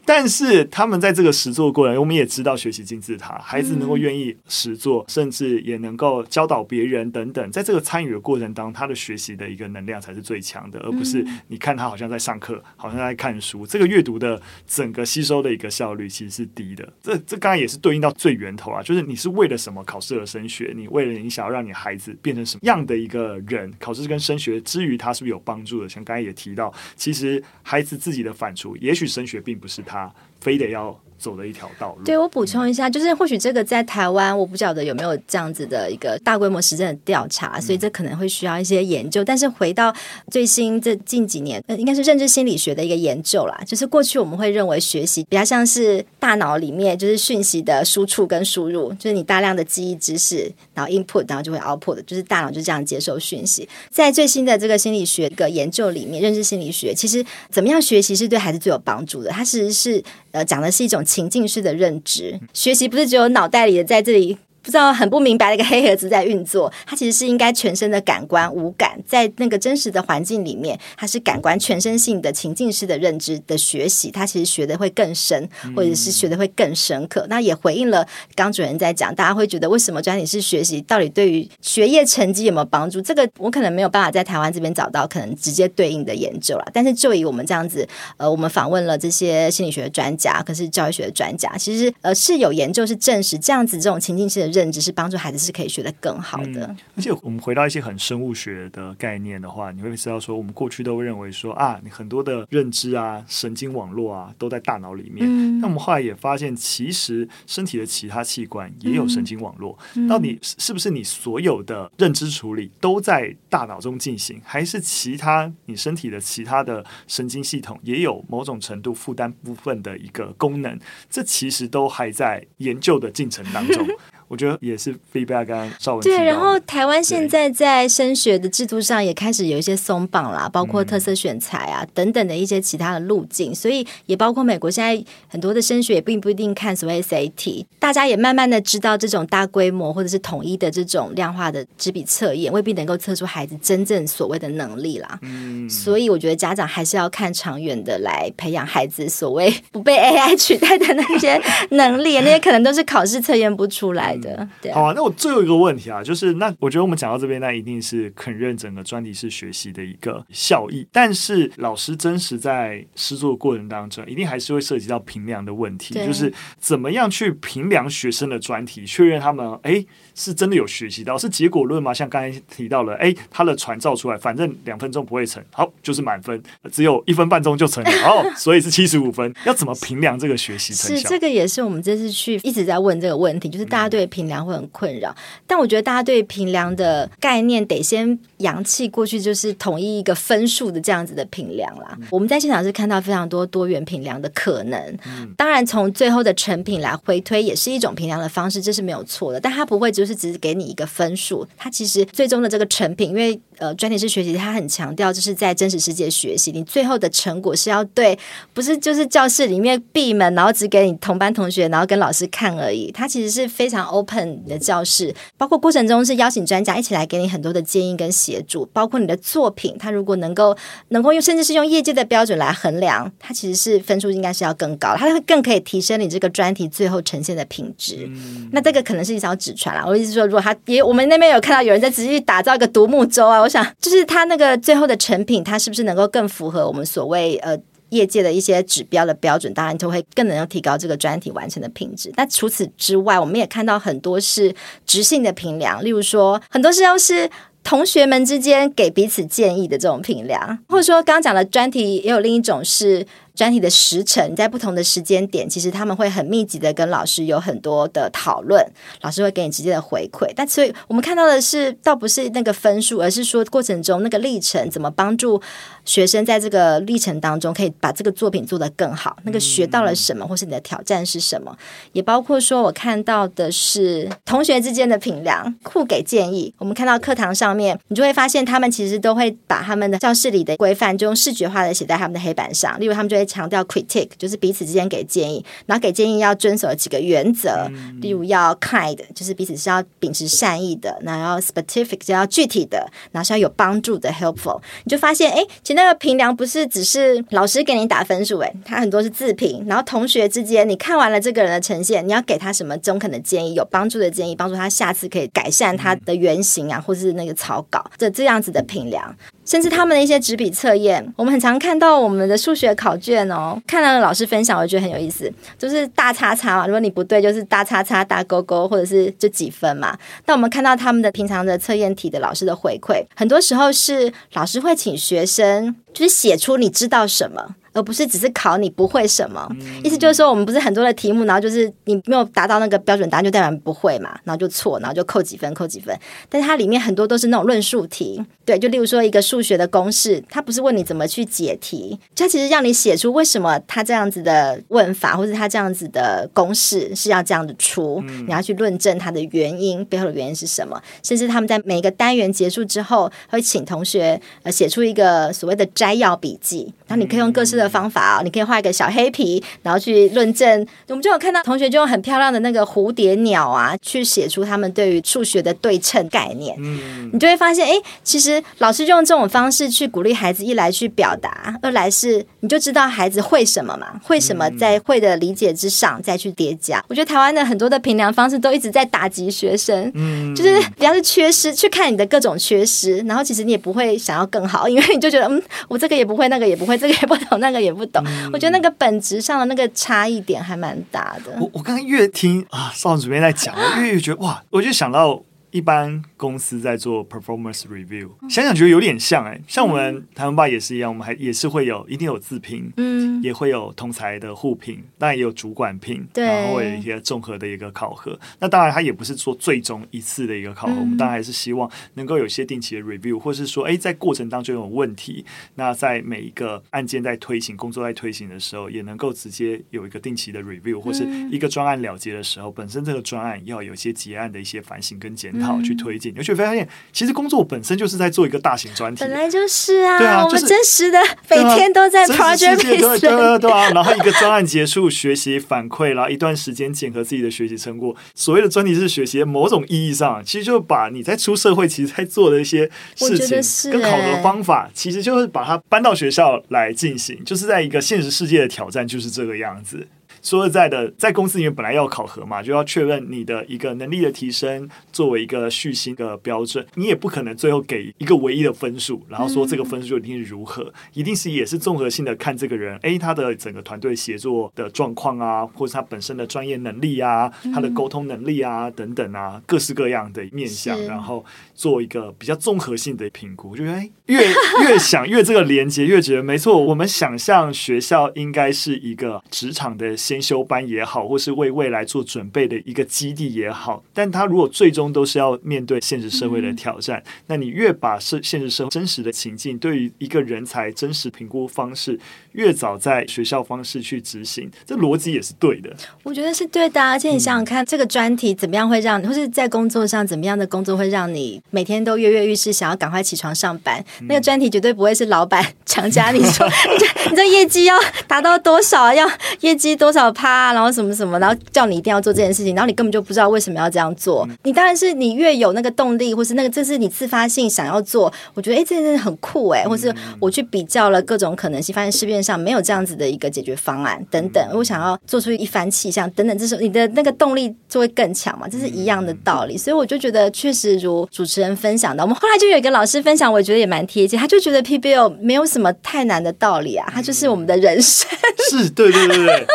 [0.05, 11.85] 但是他们在这个实作过程，我们也知道学习金字塔，孩子能够愿意实作，甚至也能够教导别人等等，在这个参与的过程当中，他的学习的一个能量才是最强的，而不是你看他。
[11.85, 13.63] 他好像在上课，好像在看书。
[13.63, 16.91] 这个阅读的整个吸收的一个效率其实是低的。
[16.99, 20.73] 这这刚才也是对应到最源头啊，就是你是为了什么考试而升学？
[20.75, 23.71] 你为了你想要让你孩子变成什么样的一个人？
[23.79, 25.87] 考试跟升学之余，他是不是有帮助的？
[25.87, 30.99] 像刚才也提到，其实孩子自己的反刍，也许升学并不是他啊非得要。
[31.17, 32.03] 走的一条道路。
[32.03, 39.23] 对，我补充一下，就是或许这个在台湾，我不晓得有没有这样子的一个大规模实证的调查，所以这可能会需要一些研究。
[39.23, 39.93] 但是回到
[40.29, 43.59] 最新这近几年，呃，应该是认知心理学的一个研究啦。
[43.65, 53.67] 就是过去我们会认为学习比较像是大脑里面就是讯息的输出跟输入，就是你大量的记忆知识，然后 input，然后就会 output，就是大脑就这样接受讯息。
[53.89, 59.31] 在最新的这个心理学的研究里面，认知心理学其实怎么样学习是对孩子最有帮助的。
[59.31, 60.03] 它其实是
[60.35, 61.03] 呃讲的是一种。
[61.15, 64.37] 情境式的认知学习不是只有脑袋里的在这里。
[64.65, 77.21] 不知道很不明白的一个黑盒子在运作，它其实是应该全身的感官五感，在那个真实的环境里面，它是感官全身性的情境式的认知的学习，它其实学的会更深，或者是学的会更深刻。
[77.21, 82.99] 嗯、那也回应了刚主任在讲，大家会觉得为什么专题式学习到底对于学业成绩有没有帮助？
[82.99, 86.65] 这个我可能没有办法在台湾这边找到可能直接对应的研究了。
[86.73, 94.54] 但是就以我们这样子，呃，我们访问了这些心理学的专家，可是教育学的专家，其实呃是有研究是证实这样子这种情境式的。
[94.55, 96.65] 认知，是帮助孩子是可以学得更好的。
[96.67, 105.27] 嗯、而且我们回到一些很生物学的概念的话，你会知道说，我们过去都会认为说啊，你很多的认知啊、神经网络啊都在大脑里面。
[105.29, 109.77] 嗯、那我们后来也发现，其实身体的其他器官也有神经网络。
[109.95, 120.79] 嗯、到底是不是你所有的认知处理都在大脑中进行，还是其他你身体的其他的神经系统也有某种程度负担部分的一个功能？
[121.09, 123.85] 这其实都还在研究的进程当中。
[124.35, 145.17] 我觉得也是 feedback 刚刚绍文对，然后台湾现在在升学的制度上也开始有一些松绑啦，包括特色选材啊、嗯、等等的一些其他的路径，所以也包括美国现在很多的升学也并不一定看所谓 SAT，大家也慢慢的知道这种大规模或者是统一的这种量化的纸笔测验未必能够测出孩子真正所谓的能力啦。
[145.21, 154.17] 嗯，所以我觉得家长还是要看长远的来培养孩子所谓不被 AI 取代的那些能力，那些可能都是考试测验不出来。
[154.33, 160.87] 嗯对啊、好啊，那我最后一个问题啊，就是那我觉得我们讲到这边，那一定是肯认整个专题式学习的一个效益。
[160.91, 169.85] 但是老师真实在实作过程当中，一定还是会涉及到评量的问题，就是怎么样去评量学生的专题，确认他们哎
[170.15, 171.93] 是真的有学习到，是结果论吗？
[171.93, 179.31] 像刚才提到了，哎，他的传造出来，反正两分钟不会成，好就是满分，只有一分半钟就成了， 哦，所以是七十五分。
[179.45, 180.95] 要怎么评量这个学习成效？
[180.95, 184.05] 是这个也是我们这次去一直在问这个问题，就是大家对。
[184.15, 185.13] 评量会很困扰，
[185.47, 191.97] 但我觉得大家对评量的概念得先扬弃过去，就是统一一个分数的这样子的评量啦。
[191.99, 199.39] 嗯、我们在现场是看到非常多多元评量的可能，嗯、当然从最后的成品来回推也是一种评量的方式，这是没有错的。
[199.39, 208.19] 但它不会就是只是给你一个分数，它其实最终的这个成品，因为呃专题式学习它很强调就是在真实世界学习，你最后的成果是要对，
[208.53, 212.91] 不是就是教室里面闭门，然后只给你同班同学，然后跟老师看而已。
[212.91, 220.55] 它其实是非常 open 的教室，包括过程中是邀请专家一起来给你很多的建议跟协助，包括你的作品，它如果能够
[220.89, 228.09] 能够用甚至是用业界的标准来衡量，它其实是分数应该是要更高，它会更可以提升你这个专题最后呈现的品质。
[228.11, 237.57] 嗯、那这个可能是一艘纸船啦，我我意思说，如果他也我们那边有看到有人在持续打造一个独木舟啊，我想就是他那个最后的成品，它是不是能够更符合我们所谓呃。
[237.89, 242.11] 业界的一些指标的标准，当然就会更能够提高这个专题完成的品质。
[242.17, 244.53] 那除此之外，我们也看到很多是
[244.85, 247.29] 直性的评量，例如说，很多时候是
[247.63, 253.05] 同学们之间给彼此建议的这种评量，或者说刚刚讲的专题，也有另一种是。
[253.35, 258.65] 专题的时程，在不同的时间点，其实他们会很密集的跟老师有很多的讨论，
[259.01, 260.31] 老师会给你直接的回馈。
[260.33, 265.41] 但所以我们看到的是，倒不是那个分数，而是说过程中那个历程怎么帮助
[265.83, 271.53] 学生在这个历程当中可以把这个作品做得更好，那个学到了什么，或是你的挑战是什么，
[271.91, 276.53] 也包括说我看到的是同学之间的评量，互给建议。
[276.57, 283.24] 我们看到课堂上面，你就会发现他们其实都会把他们的教室里的规范就用视觉化的写在他们的黑板上，例如他们就会。
[283.25, 294.61] 强调 critique 就是彼此之间给建议，然后给建议要遵守几个原则，嗯、例如要 kind 就是彼此是要秉持善意的，然后要 specific 就要具体的，然后是要有帮助的 helpful。
[294.83, 309.15] 你就发现，哎，其实那个评量不是只是老师给你打分数，哎，他很多是自评，然后同学之间你看完了这个人的呈现，你要给他什么中肯的建议，有帮助的建议，帮助他下次可以改善他的原型啊，或是那个草稿，这这样子的评量。
[309.45, 313.61] 甚至他们的一些纸笔测验，我们很常看到我们的数学考卷哦。
[313.67, 319.97] 看到老师分享，我觉得很有意思，就是大叉叉嘛，如果你不对，就是大叉叉、大勾勾，或者是就几分嘛。
[320.25, 327.55] 但我们看到他们的平常的测验题的老师的回馈，很多时候是老师会请学生就是写出你知道什么。
[327.75, 329.45] 而不是只是考你不会什么，
[329.83, 335.93] 意思就是说，我们不是很多的题目，然后就是你没有达到那个标准答案，就代表不会嘛，然后就错，然后就扣几分，扣几分。
[336.29, 350.81] 但是它里面很多都是那种论述题，对，就例如说一个数学的公式，它不是问你怎么去解题，它其实让你写出为什么它这样子的问法，或者它这样子的公式是要这样子出，你要去论证它的原因，背后的原因是什么。
[351.03, 357.64] 甚至他们在每一个单元结束之后，会请同学呃写出一个所谓的摘要笔记，然后你可以用各式的。
[357.69, 360.65] 方法啊，你可以画一个小黑皮，然后去论证。
[360.87, 366.55] 我们就有看到同学就用很漂亮的那个蝴蝶鸟啊，去写出他们对于数学的对称概念。
[366.59, 367.73] 嗯，你就会发现，哎，
[368.03, 376.83] 其实老师就用这种方式去鼓励孩子，一来去表达，二来是你就知道孩子会什么嘛，会什么，在会的理解之上再去叠加。
[376.87, 387.54] 我觉得台湾的很多的评量方式都一直在打击学生，嗯，就是比较是缺失，去看你的各种缺失，然后其实你也不会想要更好，因为你就觉得，嗯，我这个也不会，那个也不会，这个也不懂，那个。
[387.55, 388.03] 个也不懂。
[388.05, 391.31] 嗯、我觉得那个本质上的那个差异点还蛮大的。
[391.39, 395.23] 我我刚刚越听啊，少主编在讲，我越，越觉得哇，我就想到。
[395.55, 408.19] 一般公司在做 performance review，想想觉得有点像哎、欸，像我们台湾吧也是一样，我们还也是会有一定有自评，嗯，也会有同才的互评，当然也有主管评，对，然后会有一些综合的一个考核。
[408.37, 425.44] 那当然，它也不是说最终一次的一个考核，嗯、我们当然还是希望能够有些定期的 review，或是说，哎，在过程当中有问题，那在每一个案件在推行、工作在推行的时候，也能够直接有一个定期的 review，或是一个专案了结的时候，本身这个专案要有一些结案的一些反省跟检讨。
[425.45, 437.95] 好，去推进，而且发现其实工作本身就是在做一个大型专题，本来就是啊，对啊，我们真实的每天都在 project 对对对啊，然后一个专案结束，学习反馈，然后一段时间检核自己的学习成果。
[438.15, 449.87] 所谓的专题式学习，某种意义上，其实就把你在出社会其实在做的一些事情跟考核方法，其实就是把它搬到学校来进行，就是在一个现实世界的挑战，就是这个样子。
[450.25, 471.23] 说实在的，在公司里面本来要考核嘛，就要确认你的一个能力的提升，作为一个续薪的标准，你也不可能最后给一个唯一的分数，然后说这个分数就一定是如何，嗯、一定是也是综合性的看这个人，诶，他的整个团队协作的状况啊，或者他本身的专业能力啊，他的沟通能力啊等等啊，各式各样的面向，然后
[471.53, 474.19] 做一个比较综合性的评估，就觉得诶，越
[474.63, 491.99] 越想越这个连接，越觉得没错，我们想象学校应该是一个职场的先修班也好，或是为未来做准备的一个基地也好，但他如果最终都是要面对现实社会的挑战，嗯、那你越把是现实社会真实的情境，对于一个人才真实评估方式，
[492.31, 495.75] 越早在学校方式去执行，这逻辑也是对的。
[496.03, 503.83] 我觉得是对的，而且你想想看，嗯、这个专题怎么样会让，或是在工作上怎么样的工作会让你每天都跃跃欲试，想要赶快起床上班？
[503.99, 507.75] 嗯、那个专题绝对不会是老板强加你说， 你这你这业绩要
[508.07, 509.09] 达到多少，要
[509.41, 510.04] 业绩多少。
[510.11, 514.27] 趴，然后什么什么，然后叫你一定要做这件事情，然后你根本就不知道为什么要这样做。
[514.43, 518.11] 你当然是你越有那个动力，或是那个这是你自发性想要做。
[518.33, 524.43] 我觉得哎，这件事很酷哎，或是我去比较了各种可能性，发现市面上没有这样子的一个解决方案等等。
[524.53, 529.57] 我想要做出一番气象等等，这是你的那个动力就会更强嘛，这是一样的道理。
[529.57, 534.17] 所以我就觉得确实如主持人分享的，我们后来就有一个老师分享，我觉得也蛮贴切。
[534.17, 538.09] 他就觉得 PBL 没有什么太难的道理啊，他就是我们的人生。
[538.49, 539.47] 是对对对对。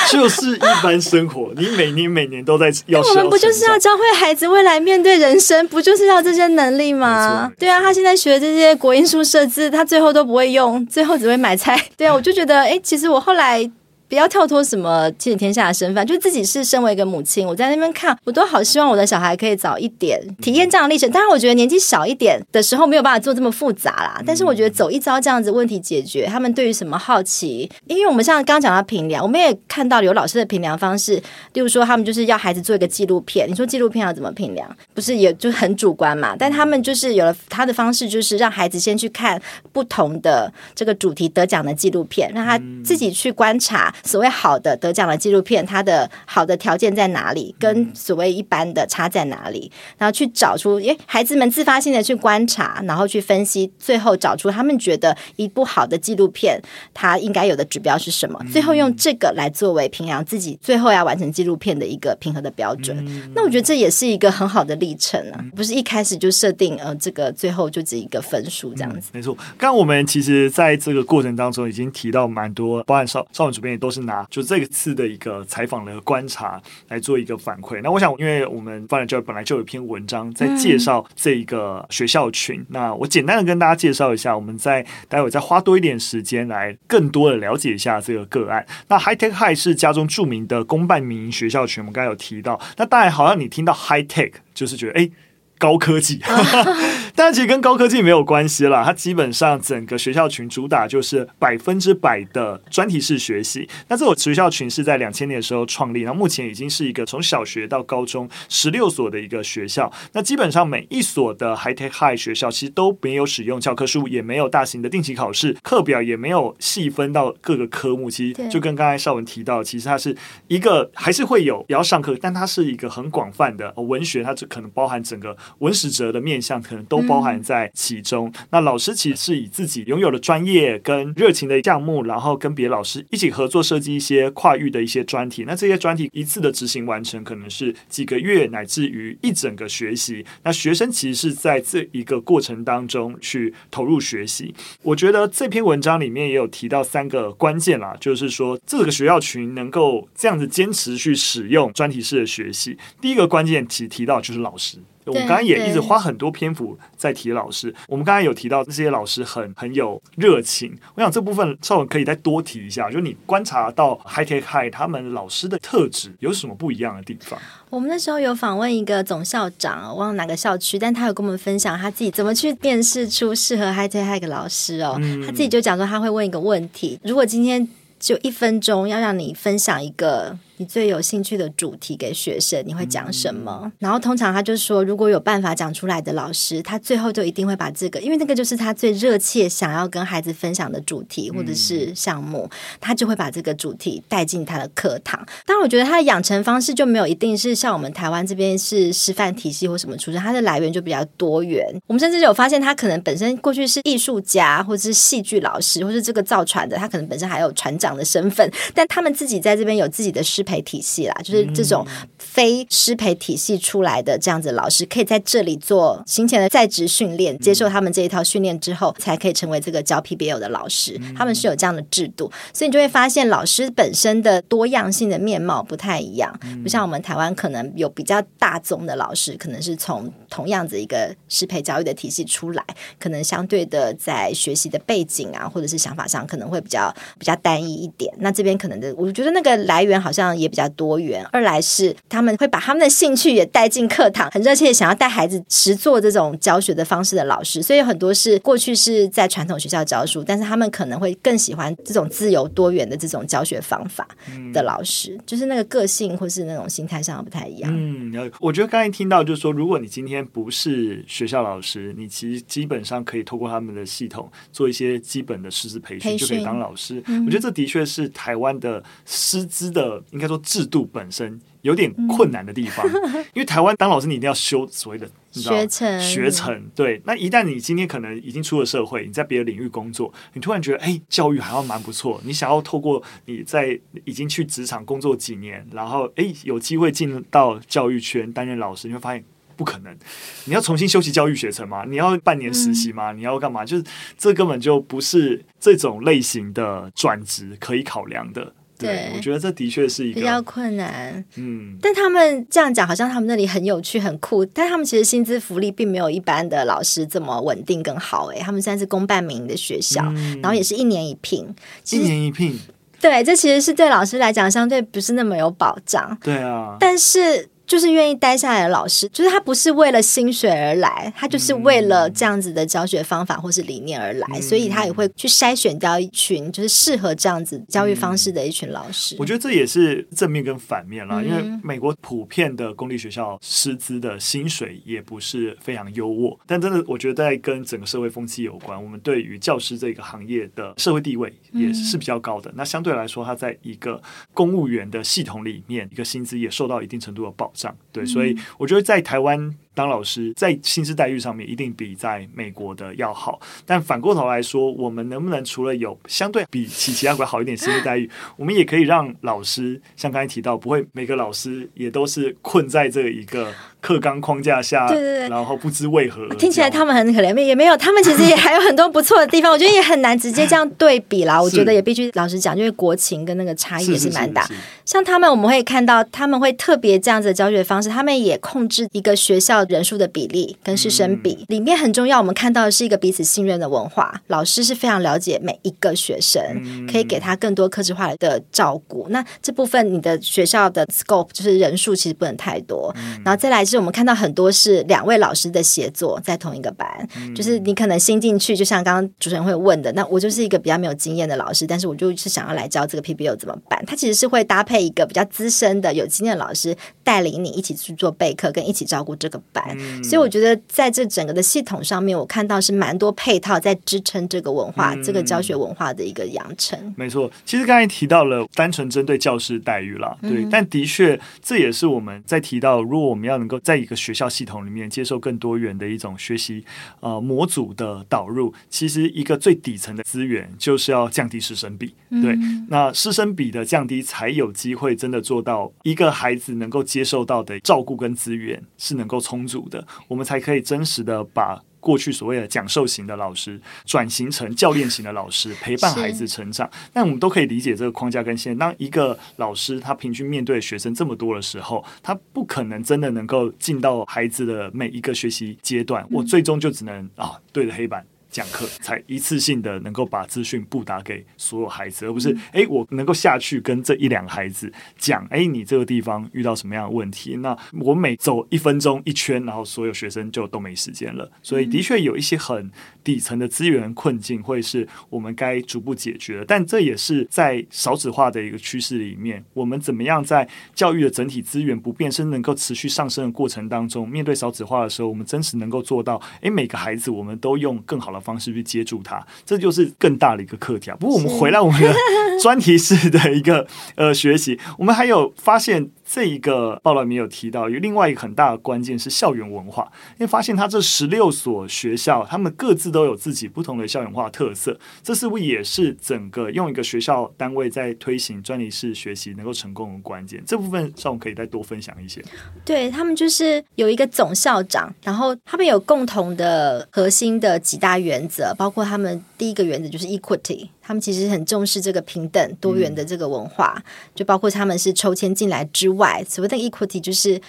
[0.10, 3.00] 就是一般生活，你每年每年都在要。
[3.00, 7.50] 我们不就是要教会孩子未来面对人生，不就是要这些能力吗？
[7.58, 11.80] 对啊，他现在学的这些国音数设置，他最后都不会用，最后只会买菜。
[11.96, 13.70] 对啊，我就觉得，哎，其实我后来。
[14.10, 21.08] 不要跳脱什么亲子天下的身份，就自己是身为一个母亲，我在那边看，我都好希望我的小孩可以早一点体验这样的历程。
[21.12, 24.20] 当然，我觉得年纪小一点的时候没有办法做这么复杂啦。
[24.26, 31.14] 但是我觉得走一遭这样子问题解决，他们对于什么好奇，因为我们像刚刚讲到评量，我们也看到有老师的评量方式，
[31.52, 34.68] 例如说他们就是要孩子做一个纪录片，你说纪录片要怎么评量？
[34.92, 36.34] 不是也就很主观嘛？
[36.36, 39.40] 但他们就是有了他的方式，就是让孩子先去看
[39.72, 43.94] 不同的这个主题得奖的纪录片，让他自己去观察。
[44.04, 47.54] 所谓好的得奖的纪录片，它的好的条件在哪里？
[47.58, 49.70] 跟所谓一般的差在哪里？
[49.98, 56.60] 然后去找出，诶，孩子们自发性的去观察，然后去分析，最后找出他们觉得一部好的纪录片
[56.94, 58.40] 它应该有的指标是什么？
[58.52, 62.96] 最后用这个来作为平量自己最后要完成纪录片的一个平衡的标准。
[63.34, 69.10] 那我觉得这也是一个很好的历程啊，不是一开始就设定呃这个最后就只一个分数这样子。
[69.12, 74.00] 没错，刚刚我们其实在这个过程当中已经提到蛮多，包含少少文主编也都是。
[74.00, 77.82] 拿就这次的一个采访的观察来做一个反馈。
[77.82, 88.66] 那我想，因为我们发展教育本来就有一篇文章在介绍这一个学校群，那我简单的跟大家介绍一下，我们再待会再花多一点时间来更多的了解一下这个个案。
[88.88, 92.58] 那 High Tech High 是家中著名的公办民营学校群，我们刚才有提到。
[92.78, 95.02] 那当然，好像你听到 High Tech 就是觉得哎。
[95.02, 95.12] 诶
[95.60, 96.18] 高科技，
[97.14, 98.82] 但其实跟高科技没有关系啦。
[98.82, 103.68] 它基本上整个学校群主打就是百分之百的专题式学习。
[103.88, 109.92] 那这个学校群是在两千年的时候创立，然后目前已经是一个从小学到高中十六所的一个学校。
[110.14, 118.08] 那基本上每一所的 High Tech High 学校其实都没有使用教科书，也没有大型的定期考试，课表也没有细分到各个科目。
[118.08, 120.16] 其实就跟刚才绍文提到，其实它是
[120.48, 125.36] 一个还是会有也要上课，但它是一个很广泛的文学，它就可能包含整个。
[125.58, 128.28] 文史哲的面向可能都包含在其中。
[128.28, 135.44] 嗯、那老师其实是以自己拥有的专业跟热情的项目，然后跟别的老师一起合作设计一些跨域的一些专题。
[135.46, 140.24] 那这些专题一次的执行完成，可能是几个月乃至于一整个学习。
[140.42, 144.54] 那学生其实是在这一个过程当中去投入学习。
[144.82, 152.76] 我觉得这篇文章里面也有提到三个关键啦，就是说这个学校群能够这样子坚持去使用专题式的学习。
[153.00, 154.78] 第一个关键其实提到就是老师。
[155.06, 157.74] 我们刚刚也一直花很多篇幅在提老师。
[157.88, 160.76] 我们刚才有提到这些老师很很有热情。
[160.94, 167.38] 我想这部分稍微可以再多提一下，就是你观察到 High Tech High 他们老师的特质有什么不一样的地方？
[167.70, 174.98] 我们那时候有访问一个总校长，我忘了哪个校区，但他有跟我们分享他自己怎么去辨识出适合 High Tech High 的老师哦。
[175.00, 177.66] 嗯、他自己就讲说他会问一个问题：如果今天
[177.98, 180.38] 就一分钟要让你分享一个。
[180.60, 183.62] 你最有兴趣的主题给学生，你会讲什么？
[183.64, 195.18] 嗯、然后通常他就说，如果有办法讲出来的老师，他最后就一定会把这个，因为那个就是他最热切想要跟孩子分享的主题或者是项目，嗯、他就会把这个主题带进他的课堂。
[195.46, 201.64] 当然，我觉得他的养成方式就没有一定是像我们台湾这边是师范体系或什么出身，他的来源就比较多元。
[201.86, 210.44] 我们甚至有发现，他可能本身过去是艺术家，或者是戏剧老师，或是这个造船的，他可能本身还有船长的身份，但他们自己在这边有自己的师。
[210.50, 211.86] 培体系啦，就是这种
[212.18, 221.00] 非师培体系出来的这样子老师，可以在这里做行前的在职训练，接受他们这一套训练之后，才可以成为这个教 PBL 的老师。
[221.16, 226.36] 他们是有这样的制度，所以你就会发现老师本身的多样性的面貌不太一样。
[226.64, 232.64] 不像我们台湾，可能有比较大宗的老师，可能是从同样子一个师培教育的体系出来，
[232.98, 238.12] 可能相对的在学习的背景啊，或者是想法上，可能会比较比较单一一点。
[238.18, 240.39] 那这边可能的，我觉得那个来源好像。
[240.40, 241.24] 也比较多元。
[241.32, 254.06] 二来是他们会把他们的兴趣也带进课堂，很热切想要带孩子实做这种教学的方式的老师，所以很多是过去是在传统学校教书，但是他们可能会更喜欢这种自由多元的这种教学方法
[254.52, 257.72] 的老师，嗯、就是那个个性或是那种心态上不太一样。
[257.74, 267.02] 嗯，我觉得刚才听到就是说，如果你今天不是学校老师，你其实基本上可以透过他们的系统做一些基本的师资培训，就可以当老师。
[267.06, 277.00] 嗯、我觉得这的确是台湾的师资的应该说制度本身有点困难的地方，嗯、因为台湾当老师你一定要修所谓的学程，学程对。
[277.06, 289.24] 那一旦你今天可能已经出了社会，你在别的领域工作，你突然觉得哎，教育好像蛮不错，你想要透过你在已经去职场工作几年，然后哎有机会进到教育圈担任老师，你会发现
[289.56, 289.96] 不可能。
[290.44, 291.84] 你要重新修习教育学程吗？
[291.86, 293.12] 你要半年实习吗？
[293.12, 293.64] 嗯、你要干嘛？
[293.64, 293.84] 就是
[294.18, 298.54] 这根本就不是这种类型的转职可以考量的。
[298.86, 301.24] 对，我觉得这的确是一个比较困难。
[301.36, 308.26] 嗯，但他们这样讲，好像他们那里很有趣、很酷，但他们其实薪资福利并没有一般的老师这么稳定更好。
[308.32, 311.46] 哎，他们现在是公办民营的学校，嗯、然后也是一年一聘，
[311.90, 312.58] 一年一聘。
[313.00, 316.16] 对，这其实是对老师来讲相对不是那么有保障。
[316.22, 317.48] 对啊，但是。
[317.70, 329.14] 就是愿意待下来的老师，就是他不是为了薪水而来，他就是为了这样子的教学方法或是理念而来，嗯、所以他也会去筛选掉一群就是适合这样子教育方式的一群老师。
[329.20, 338.82] 我觉得这也是正面跟反面啦，嗯、因为美国普遍的公立学校师资的薪水也不是非常优渥，但真的我觉得在跟整个社会风气有关。
[338.82, 344.02] 我们对于教师这个行业的社会地位也是比较高的，嗯、那相对来说，他在一个
[344.34, 347.76] 公务员的系统里面，一个薪资也受到一定程度的保障。
[347.92, 349.54] 对，所以我觉得在台湾。
[349.72, 366.28] 当老师在薪资待遇上面一定比在美国的要好，但反过头来说，我们能不能除了有相对比起其他国家好一点薪资待遇， 我们也可以让老师像刚才提到，不会每个老师也都是困在这一个课纲框架下，对对对，然后不知为何。
[366.36, 369.50] 听起来他们很可怜，也没有，他们其实也还有很多不错的地方。
[369.50, 371.40] 我觉得也很难直接这样对比啦。
[371.40, 374.42] 我觉得也必须老实讲，因为国情跟那个差异也是蛮大。
[374.42, 379.60] 是是是是，像他们，我们会看到他们会特别这样子的教学方式，他们也控制一个学校。
[379.70, 384.20] 人数的比例跟师生比里面很重要，我们看到的是一个彼此信任的文化。
[384.26, 386.42] 老师是非常了解每一个学生，
[386.90, 389.06] 可以给他更多克制化的照顾。
[389.10, 392.92] 那这部分你的学校的 scope 就是人数其实不能太多。
[393.24, 396.86] 然后再来是我们看到很多是两位老师的协作在同一个班，
[397.34, 403.82] 就是你可能新进去，就像刚刚主持人会问的，那我就是一个比较没有经验的老师，但是我就是想要来教这个 PBO 怎么办？
[403.86, 409.40] 他其实是会搭配一个比较资深的有经验的老师带领你一起去做备课，跟一起照顾这个。
[409.52, 409.64] 班。
[409.78, 416.78] 嗯、所以我觉得在这整个的系统上面，我看到是蛮多配套在支撑这个文化、嗯、这个教学文化的一个养成。
[416.96, 426.64] 没错，其实刚才提到了单纯针对教师待遇啦，对，嗯、但的确这也是我们在提到，如果我们要能够在一个学校系统里面接受更多元的一种学习
[427.00, 431.94] 呃模组的导入，其实一个最底层的资源就是要降低师生比。
[432.10, 446.70] 对，嗯、那师生比的降低，才有机会真的做到一个孩子能够接受到的照顾跟资源是能够充足的，我们才可以真实的把过去所谓的讲授型的老师转型成教练型的老师，陪伴孩子成长。
[446.72, 448.56] 是但我们都可以理解这个框架跟线。
[448.56, 456.04] 当一个老师他平均面对学生这么多的时候，他不可能真的能够进到孩子的每一个学习阶段。
[456.04, 458.04] 嗯、我最终就只能啊对着黑板。
[458.30, 467.36] 讲课才一次性的能够把资讯布达给所有孩子，而不是哎，我能够下去跟这一两个孩子讲，哎，你这个地方遇到什么样的问题？
[467.36, 471.28] 那我每走一分钟一圈，然后所有学生就都没时间了。
[471.42, 472.70] 所以的确有一些很
[473.02, 476.44] 底层的资源困境，会是我们该逐步解决的。
[476.44, 488.19] 但这也是在少子化的一个趋势里面，我们怎么样在教育的整体资源不变，是能够持续上升的过程当中，面对少子化的时候，我们真实能够做到，哎，每个孩子我们都用更好的。
[488.20, 490.96] 方式去接住他，这就是更大的一个课题啊。
[491.00, 491.94] 不过，我们回来我们的
[492.42, 495.90] 专题式的一个呃学习，我们还有发现。
[496.12, 499.84] 这一个报道里面有提到，有另外一个很大的关键是校园文化，
[500.14, 510.42] 因为发现他这十六所学校，他们各自都有自己不同的校园化特色，这是不是也是整个用一个学校单位在推行专利式学习能够成功的关键？
[510.44, 512.20] 这部分上我可以再多分享一些。
[512.64, 520.70] 对，他们就是有一个总校长，然后他们有共同的核心的几大原则，包括他们第一个原则就是 equity。
[520.90, 523.82] 他们其实很重视这个平等多元的这个文化，嗯、
[524.12, 527.40] 就包括他们是抽签进来之外，所谓的 equity 就是。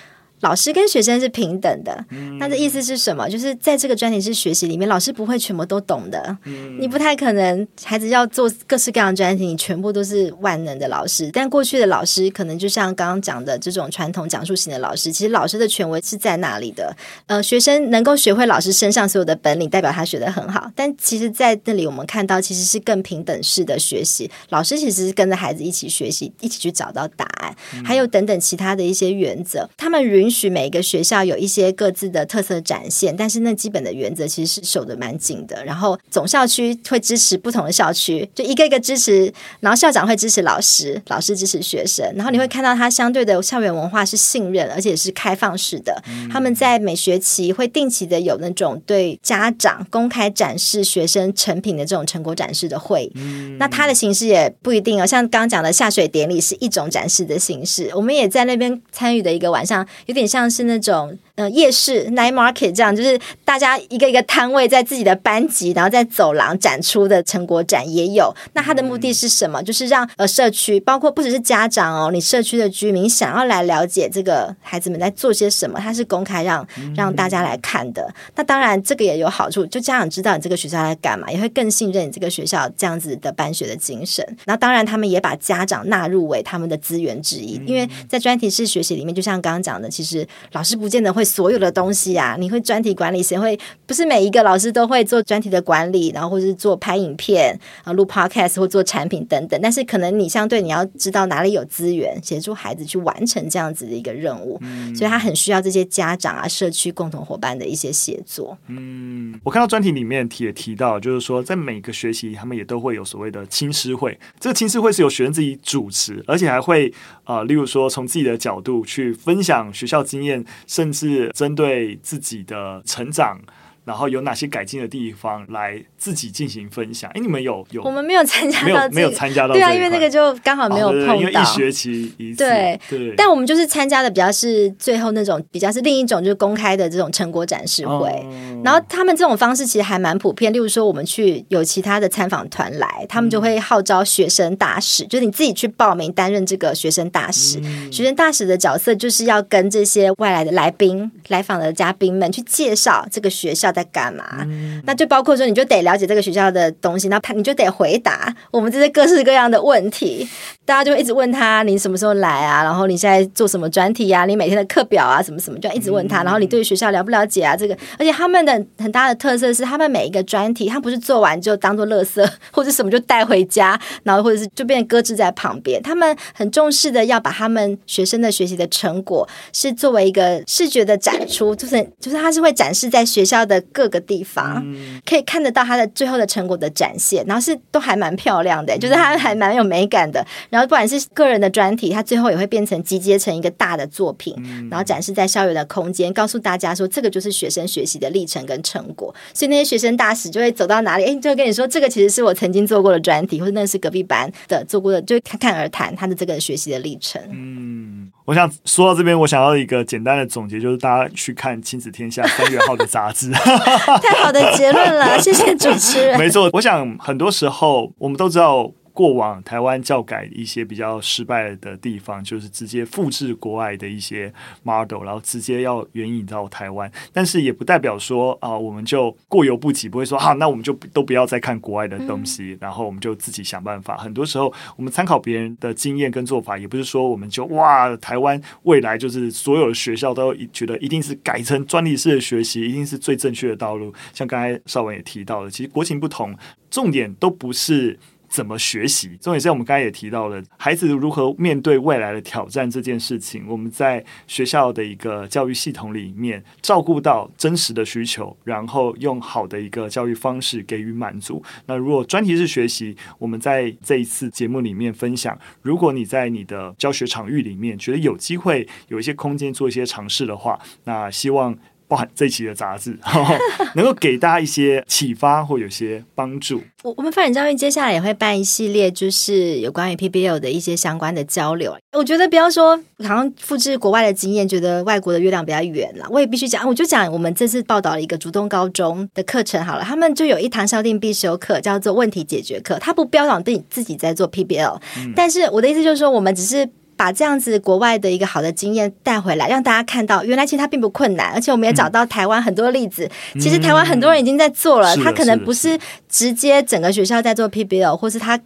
[0.41, 3.29] 老师跟学生是平等的，嗯、那这意思是什么？
[3.29, 6.37] 就是在这个专题式学习里面，老师不会全部都懂的。
[6.45, 11.29] 嗯、你不太可能，孩子要做各式各样的专题，你全部都是万能的老师。
[11.31, 16.95] 但过去的老师，可能就像刚刚讲的这种传统讲述型的老师，其实老师的权威是在那里的。
[17.27, 20.71] 呃，学生能够学会老师身上所有的本领，代表他学得很好。
[20.75, 24.29] 但其实，在那里我们看到，其实是更平等式的学习。
[24.49, 29.69] 老师其实是跟着孩子一起学习，一起去找到答案，嗯、还有等等其他的一些原则。
[29.77, 35.63] 他们允许每一个学校有一些各自的特色展现，但是那基本的原则其实是守得蛮紧的。
[35.65, 39.31] 然后总校区会支持不同的校区，就一个一个支持。
[39.59, 42.09] 然后校长会支持老师，老师支持学生。
[42.15, 46.01] 然后你会看到他相对的校园文化是信任，而且是开放式的。
[46.31, 53.11] 他们在每学期会定期的有那种对家长公开展示学生成品的这种成果展示的会。
[53.59, 57.91] 那它的形式也不一定哦，像刚刚讲的下水典礼是一种展示的形式。
[57.95, 60.51] 我们也在那边参与的一个晚上，有点也像。
[60.51, 68.31] 是那种呃夜市 night market 这样，就是大家一个一个摊位在自己的班级，然后在走廊展出的成果展也有。
[68.53, 69.61] 那它的目的是什么？
[69.63, 78.07] 就是让呃社区，包括不只是家长哦，你社区的居民想要来了解这个孩子们在做些什么，它是公开让让大家来看的。
[78.35, 84.23] 那当然这个也有好处，就家长知道你这个学校在干嘛，也会更信任你这个学校这样子的办学的精神。
[84.45, 90.27] 那当然他们也把家长纳入为他们的资源之一，因为在专题式学习里面，就像刚刚讲的，其实。
[90.51, 93.57] 老师不见得会所有的东西啊，你会专题管理，谁会？
[93.85, 99.59] 不是每一个老师都会做专题的管理，然后或是做拍影片啊、录 podcast 或做产品等等。
[99.63, 108.57] 但是可能你相对你要知道哪里有资源，协助孩子去完成这样子的一个任务，嗯、所以他很需要这些家长啊、社区共同伙伴的一些协作。
[108.67, 114.19] 嗯，我看到专题里面提也提到，就是说在每个学习，他们也都会有所谓的亲师会。
[114.39, 120.43] 这个亲师会是由学生自己主持，而且还会啊、呃，例如说从自己的角度去分享学校经验。
[120.67, 123.39] 甚至是针对自己的成长。
[123.83, 127.09] 然后有哪些改进的地方来自己进行分享？
[127.15, 127.81] 哎，你们有有？
[127.83, 129.53] 我们没有参加到，没有没有参加到。
[129.53, 131.15] 对啊，因为那个就刚好没有碰到。
[131.15, 132.37] 因为一学期一次。
[132.37, 133.13] 对对。
[133.17, 138.25] 但我们就是参加的比较是最后那种比较是另一种就是公开的这种成果展示会。
[138.63, 140.53] 然后他们这种方式其实还蛮普遍。
[140.53, 147.59] 例如说，我们去有其他的参访团来，他们就会号召学生大使，就是你自己去报名担任这个学生大使。
[147.91, 154.39] 学生大使的角色就是要跟这些外来的来宾、来访的嘉宾们去介绍这个学校在干嘛？
[154.41, 160.27] 嗯、那就包括说，你就得了解这个学校的东西，那他你就得回答我们这些各式各样的问题。
[160.71, 162.63] 大家就会一直问他你什么时候来啊？
[162.63, 164.23] 然后你现在做什么专题啊？
[164.23, 166.23] 你每天的课表啊什么什么，就要一直问他。
[166.23, 167.57] 然后你对学校了不了解啊？
[167.57, 175.83] 这个，而且他们的很大的特色是，他们每一个专题，他不是做完就当做垃圾 或者什么就带回家，然后或者是就变搁置在旁边。
[175.83, 184.65] 他们很重视的要把他们学生的学习的成果是作为一个视觉的展出，就是就是他是会展示在学校的各个地方，
[185.05, 190.25] 可以看得到他的最后的成果的展现，然后是都还蛮漂亮的，就是他还蛮有美感的。
[190.49, 194.35] 然后不管是个人的专题，他最后也会变成集结成一个大的作品，
[194.69, 199.13] 然后展示在校园的空间，告诉大家说这个就是学生学习的历程跟成果。
[199.33, 207.21] 所以那些学生大使就会走到哪里，哎，就会跟你说这个其实是我曾经做过的专题，或者那是隔壁班的做过的，就侃侃而谈他的这个学习的历程。
[207.31, 213.31] 嗯，我想说到这边，我想要一个简单的总结，就是大家去看《亲子天下》三月号的杂志。
[214.01, 216.17] 太好的结论了，谢谢主持人。
[216.19, 218.71] 没错，我想很多时候我们都知道。
[218.93, 224.31] 过往台湾教改一些比较失败的地方，就是直接复制国外的一些
[224.63, 226.91] model，然后直接要援引到台湾。
[227.11, 233.97] 但是也不代表说啊、呃，我们就过犹不及，不会说好、啊，那我们就都不要再看国外的东西，然后我们就自己想办法。
[233.97, 243.93] 很多时候，我们参考别人的经验跟做法，也不是说我们就哇，台湾未来就是所有的学校都觉得一定是改成专利式的学习，一定是最正确的道路。
[244.13, 246.35] 像刚才邵文也提到了，其实国情不同，
[246.69, 247.97] 重点都不是。
[248.31, 249.09] 怎么学习？
[249.19, 253.45] 重点是我们刚才也提到了，孩子如何面对未来的挑战这件事情。
[253.47, 261.43] 我们在学校的一个教育系统里面，照顾到真实的需求，然后用好的一个教育方式给予满足。
[261.65, 271.53] 那如果专题式学习，我们在这一次节目里面分享，如果你在你的教学场域里面觉得有机会有一些空间做一些尝试的话，那希望。
[271.91, 272.97] 包含这一期的杂志，
[273.75, 276.61] 能够给大家一些启发或有些帮助。
[276.83, 281.75] 我我们发展教育接下来也会办一系列，就是有关于 PBL 的一些相关的交流。
[281.91, 286.07] 我觉得不要说好像复制国外的经验，觉得外国的月亮比较圆了。
[286.09, 296.69] 我也必须讲，我就讲我们这次报道了一个竹东高中的课程好了，他们就有一堂校定必修课叫做问题解决课，他不标榜自己自己在做 PBL，嗯，但是我的意思就是说，我们只是。
[297.01, 303.09] 把这样子国外的一个好的经验带回来，让大家看到，原来其实它并不困难，而且我们也找到台湾很多例子。
[303.33, 305.75] 嗯、其实台湾很多人已经在做了，他、嗯、可能不是
[306.07, 308.39] 直接整个学校在做 PBL，或是他。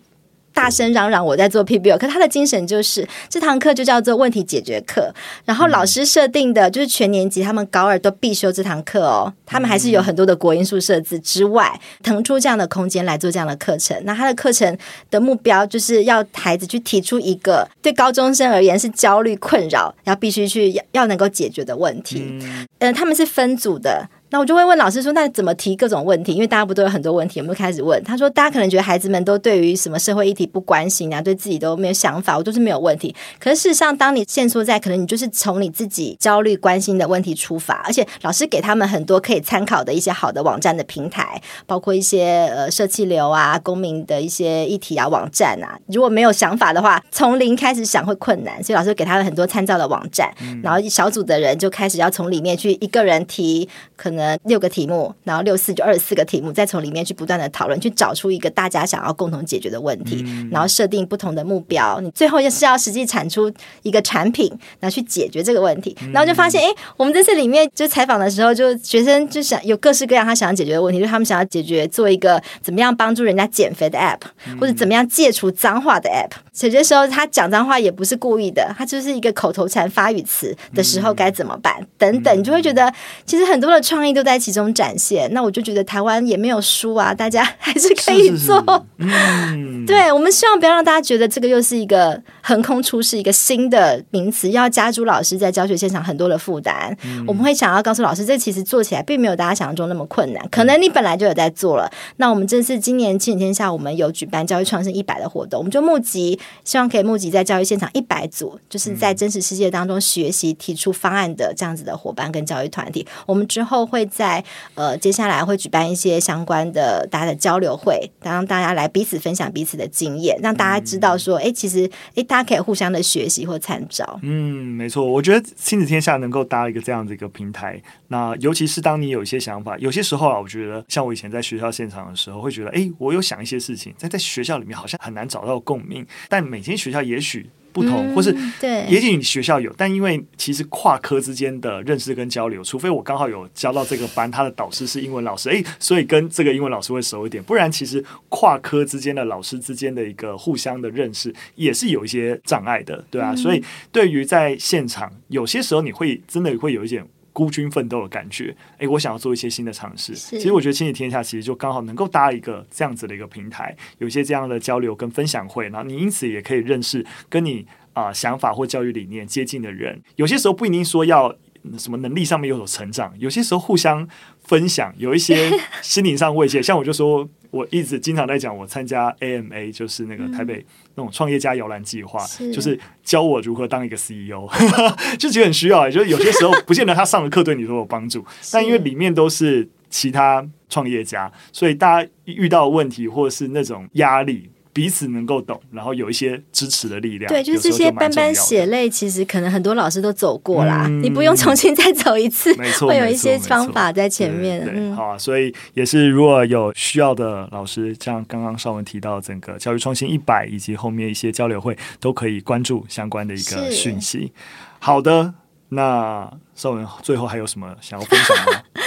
[0.56, 5.14] 大声嚷嚷我在做 PBL，可他的精神就是这堂课就叫做问题解决课。
[5.44, 9.32] 然后老师设定的就是全年级他们高二都必修这堂课哦。
[9.46, 13.96] 他们还是有很多的国英数设置之外，腾出这样的空间来做这样的课程。
[14.06, 14.76] 那他的课程
[15.12, 22.24] 的目标就是要孩子去提出一个对高中生而言是焦虑困扰，然后必须去要要能够解决的问题。
[22.42, 24.08] 嗯、呃，他们是分组的。
[24.36, 26.34] 那我就会问老师说：“那怎么提各种问题？
[26.34, 33.16] 因为大家不都有很多问题，我们就开始问。”他说：“大家可能觉得孩子们都对于什么社会议题不关心啊，对自己都没有想法，我都是没有问题。
[33.40, 45.80] 可是事实上，当你限缩在可能你就是从你自己焦虑关心的问题出发，而且老师给他们很多可以参考的一些好的网站的平台，包括一些呃社气流啊、公民的一些议题啊网站啊。
[45.86, 50.30] 如果没有想法的话，从零开始想会困难，所以老师给他们很多参照的网站，
[50.62, 63.52] 然后小组的人就开始要从里面去一个人提可能。”六个题目，然后六四就二十四个题目，再从里面去不断的讨论，去找出一个大家想要共同解决的问题，嗯、然后设定不同的目标，你最后就是要实际产出
[63.82, 64.48] 一个产品，
[64.80, 65.96] 然后去解决这个问题。
[66.14, 74.20] 然后就发现，哎、嗯，我们这次里面就采访的时候，就学生就想有各式各样他想要解决的问题，就是他们想要解决做一个怎么样帮助人家减肥的 app，
[74.60, 76.32] 或者怎么样戒除脏话的 app。
[76.66, 81.76] 有些时候他讲脏话也不是故意的，他就是一个口头禅发语词的时候该怎么办？
[81.80, 82.92] 嗯、等等，你就会觉得
[83.26, 85.32] 其实很多的创意都在其中展现。
[85.34, 88.60] 那我就觉得台湾也没有输啊，大家还是可以做。
[89.00, 89.16] 是是是
[89.56, 96.96] 嗯、 对，我们希望不要让大家觉得这个又是一个横空出世一个新的名词，要加诸老师在教学现场很多的负担。
[97.06, 100.48] 嗯、我们会想要告诉老师，这其实做起来并没有大家想象中那么困难。
[100.50, 101.92] 可能你本来就有在做了。
[102.18, 106.40] 那我们这次今年亲子天下，我们有举办教育创新一百的活动，我们就募集。
[106.64, 113.06] 希望可以募集在教育现场一百组，就是在真实世界当中学习、提出方案的这样子的伙伴跟教育团体。
[113.28, 114.44] 我们之后会在
[114.74, 124.20] 呃接下来会举办一些相关的大家的交流会，让大家来彼此分享彼此的经验，让大家知道说，哎、欸，其实哎，大家可以互相的学习或参照。
[124.24, 153.62] 嗯，没错，我觉得亲子天下能够搭一个这样的一个平台，那尤其是当你有一些想法，有些时候啊，我觉得像我以前在学校现场的时候，会觉得，哎、欸，我有想一些事情，在在学校里面好像很难找到共鸣，但每间学校也许不同，嗯、或是对，也许你学校有，但因为其实跨科之间的认识跟交流，除非我刚好有教到这个班，他的导师是英文老师，诶，所以跟这个英文老师会熟一点，不然其实跨科之间的老师之间的一个互相的认识也是有一些障碍的，对啊，嗯、所以
[153.92, 157.06] 对于在现场，有些时候你会真的会有一点。
[157.36, 160.16] 孤军奋斗的感觉，诶，我想要做一些新的尝试。
[160.16, 170.02] 其实我觉得亲子天下其实就刚好能够搭一个这样子的一个平台，有一些这样的交流跟分享会，然后你因此也可以认识跟你啊、呃、想法或教育理念接近的人。
[170.16, 171.36] 有些时候不一定说要
[171.78, 174.08] 什么能力上面有所成长，有些时候互相
[174.44, 175.52] 分享，有一些
[175.82, 176.62] 心灵上慰藉。
[176.62, 177.28] 像我就说。
[177.52, 184.46] 我一直经常在讲，我参加 AMA，就是那个台北那种创业家摇篮计划，是就是教我如何当一个 CEO，
[185.18, 185.90] 就觉得很需要。
[185.90, 194.50] 就是有些时候不见得他上的课对你都有帮助，但因为里面都是其他创业家，所以大家遇到问题或者是那种压力。
[194.76, 197.32] 彼此能够懂，然后有一些支持的力量。
[197.32, 202.54] 对，就是这些斑斑血泪，其实可能很多老师都走过啦，嗯、你不用重新再走一次。
[202.60, 204.66] 没错，会有一些方法在前面。
[204.66, 214.34] 对，对，对，好啊，所以也是如果有需要的老师，像刚刚邵文提到整个教育创新一百，以及后面一些交流会，都可以关注相关的一个讯息。
[214.80, 215.34] 好的，
[215.70, 218.62] 那邵文最后还有什么想要分享吗？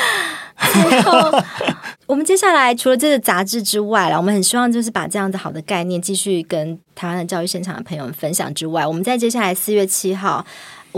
[2.07, 10.45] 我们接下来除了这个杂志之外了，我们很希望就是把这样子好的概念继续跟台湾的教育现场的朋友们分享之外，我们在接下来四月七号。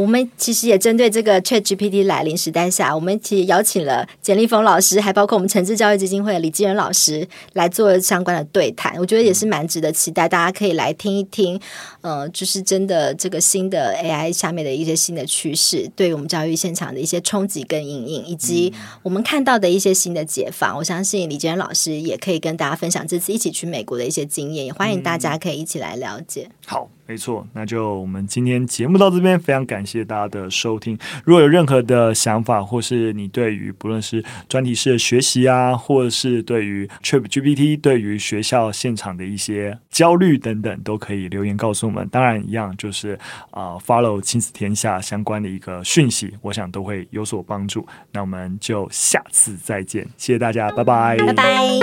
[0.01, 8.97] 我们其实也针对这个 ChatGPT 来临时代下，我们其实邀请了简立峰老师，还包括我们诚志教育基金会的李继仁老师来做相关的对谈。
[8.97, 11.61] 我觉得也是蛮值得期待，大家可以来听一听。
[12.01, 18.73] 呃，就是真的这个新的 AI 下面的一些新的趋势，对于我们教育现场的一些冲击跟阴影，以及
[19.03, 20.75] 我们看到的一些新的解放。
[20.79, 26.49] 我相信李继仁老师也可以跟大家分享这次一起去美国的一些经验，也欢迎大家可以一起来了解。
[26.65, 26.89] 好。
[27.11, 30.97] 没错，那就我们今天节目到这边，非常感谢大家的收听。
[31.25, 42.09] 如果有任何的想法，或是你对于不论是专题式的学习啊，或者是对于 ChatGPT 对于学校现场的一些焦虑等等，都可以留言告诉我们。
[42.13, 43.19] 当然，一样就是
[43.51, 47.85] 啊、，follow 亲子天下相关的一个讯息，我想都会有所帮助。
[48.13, 51.81] 那我们就下次再见，谢谢大家，拜拜，拜拜。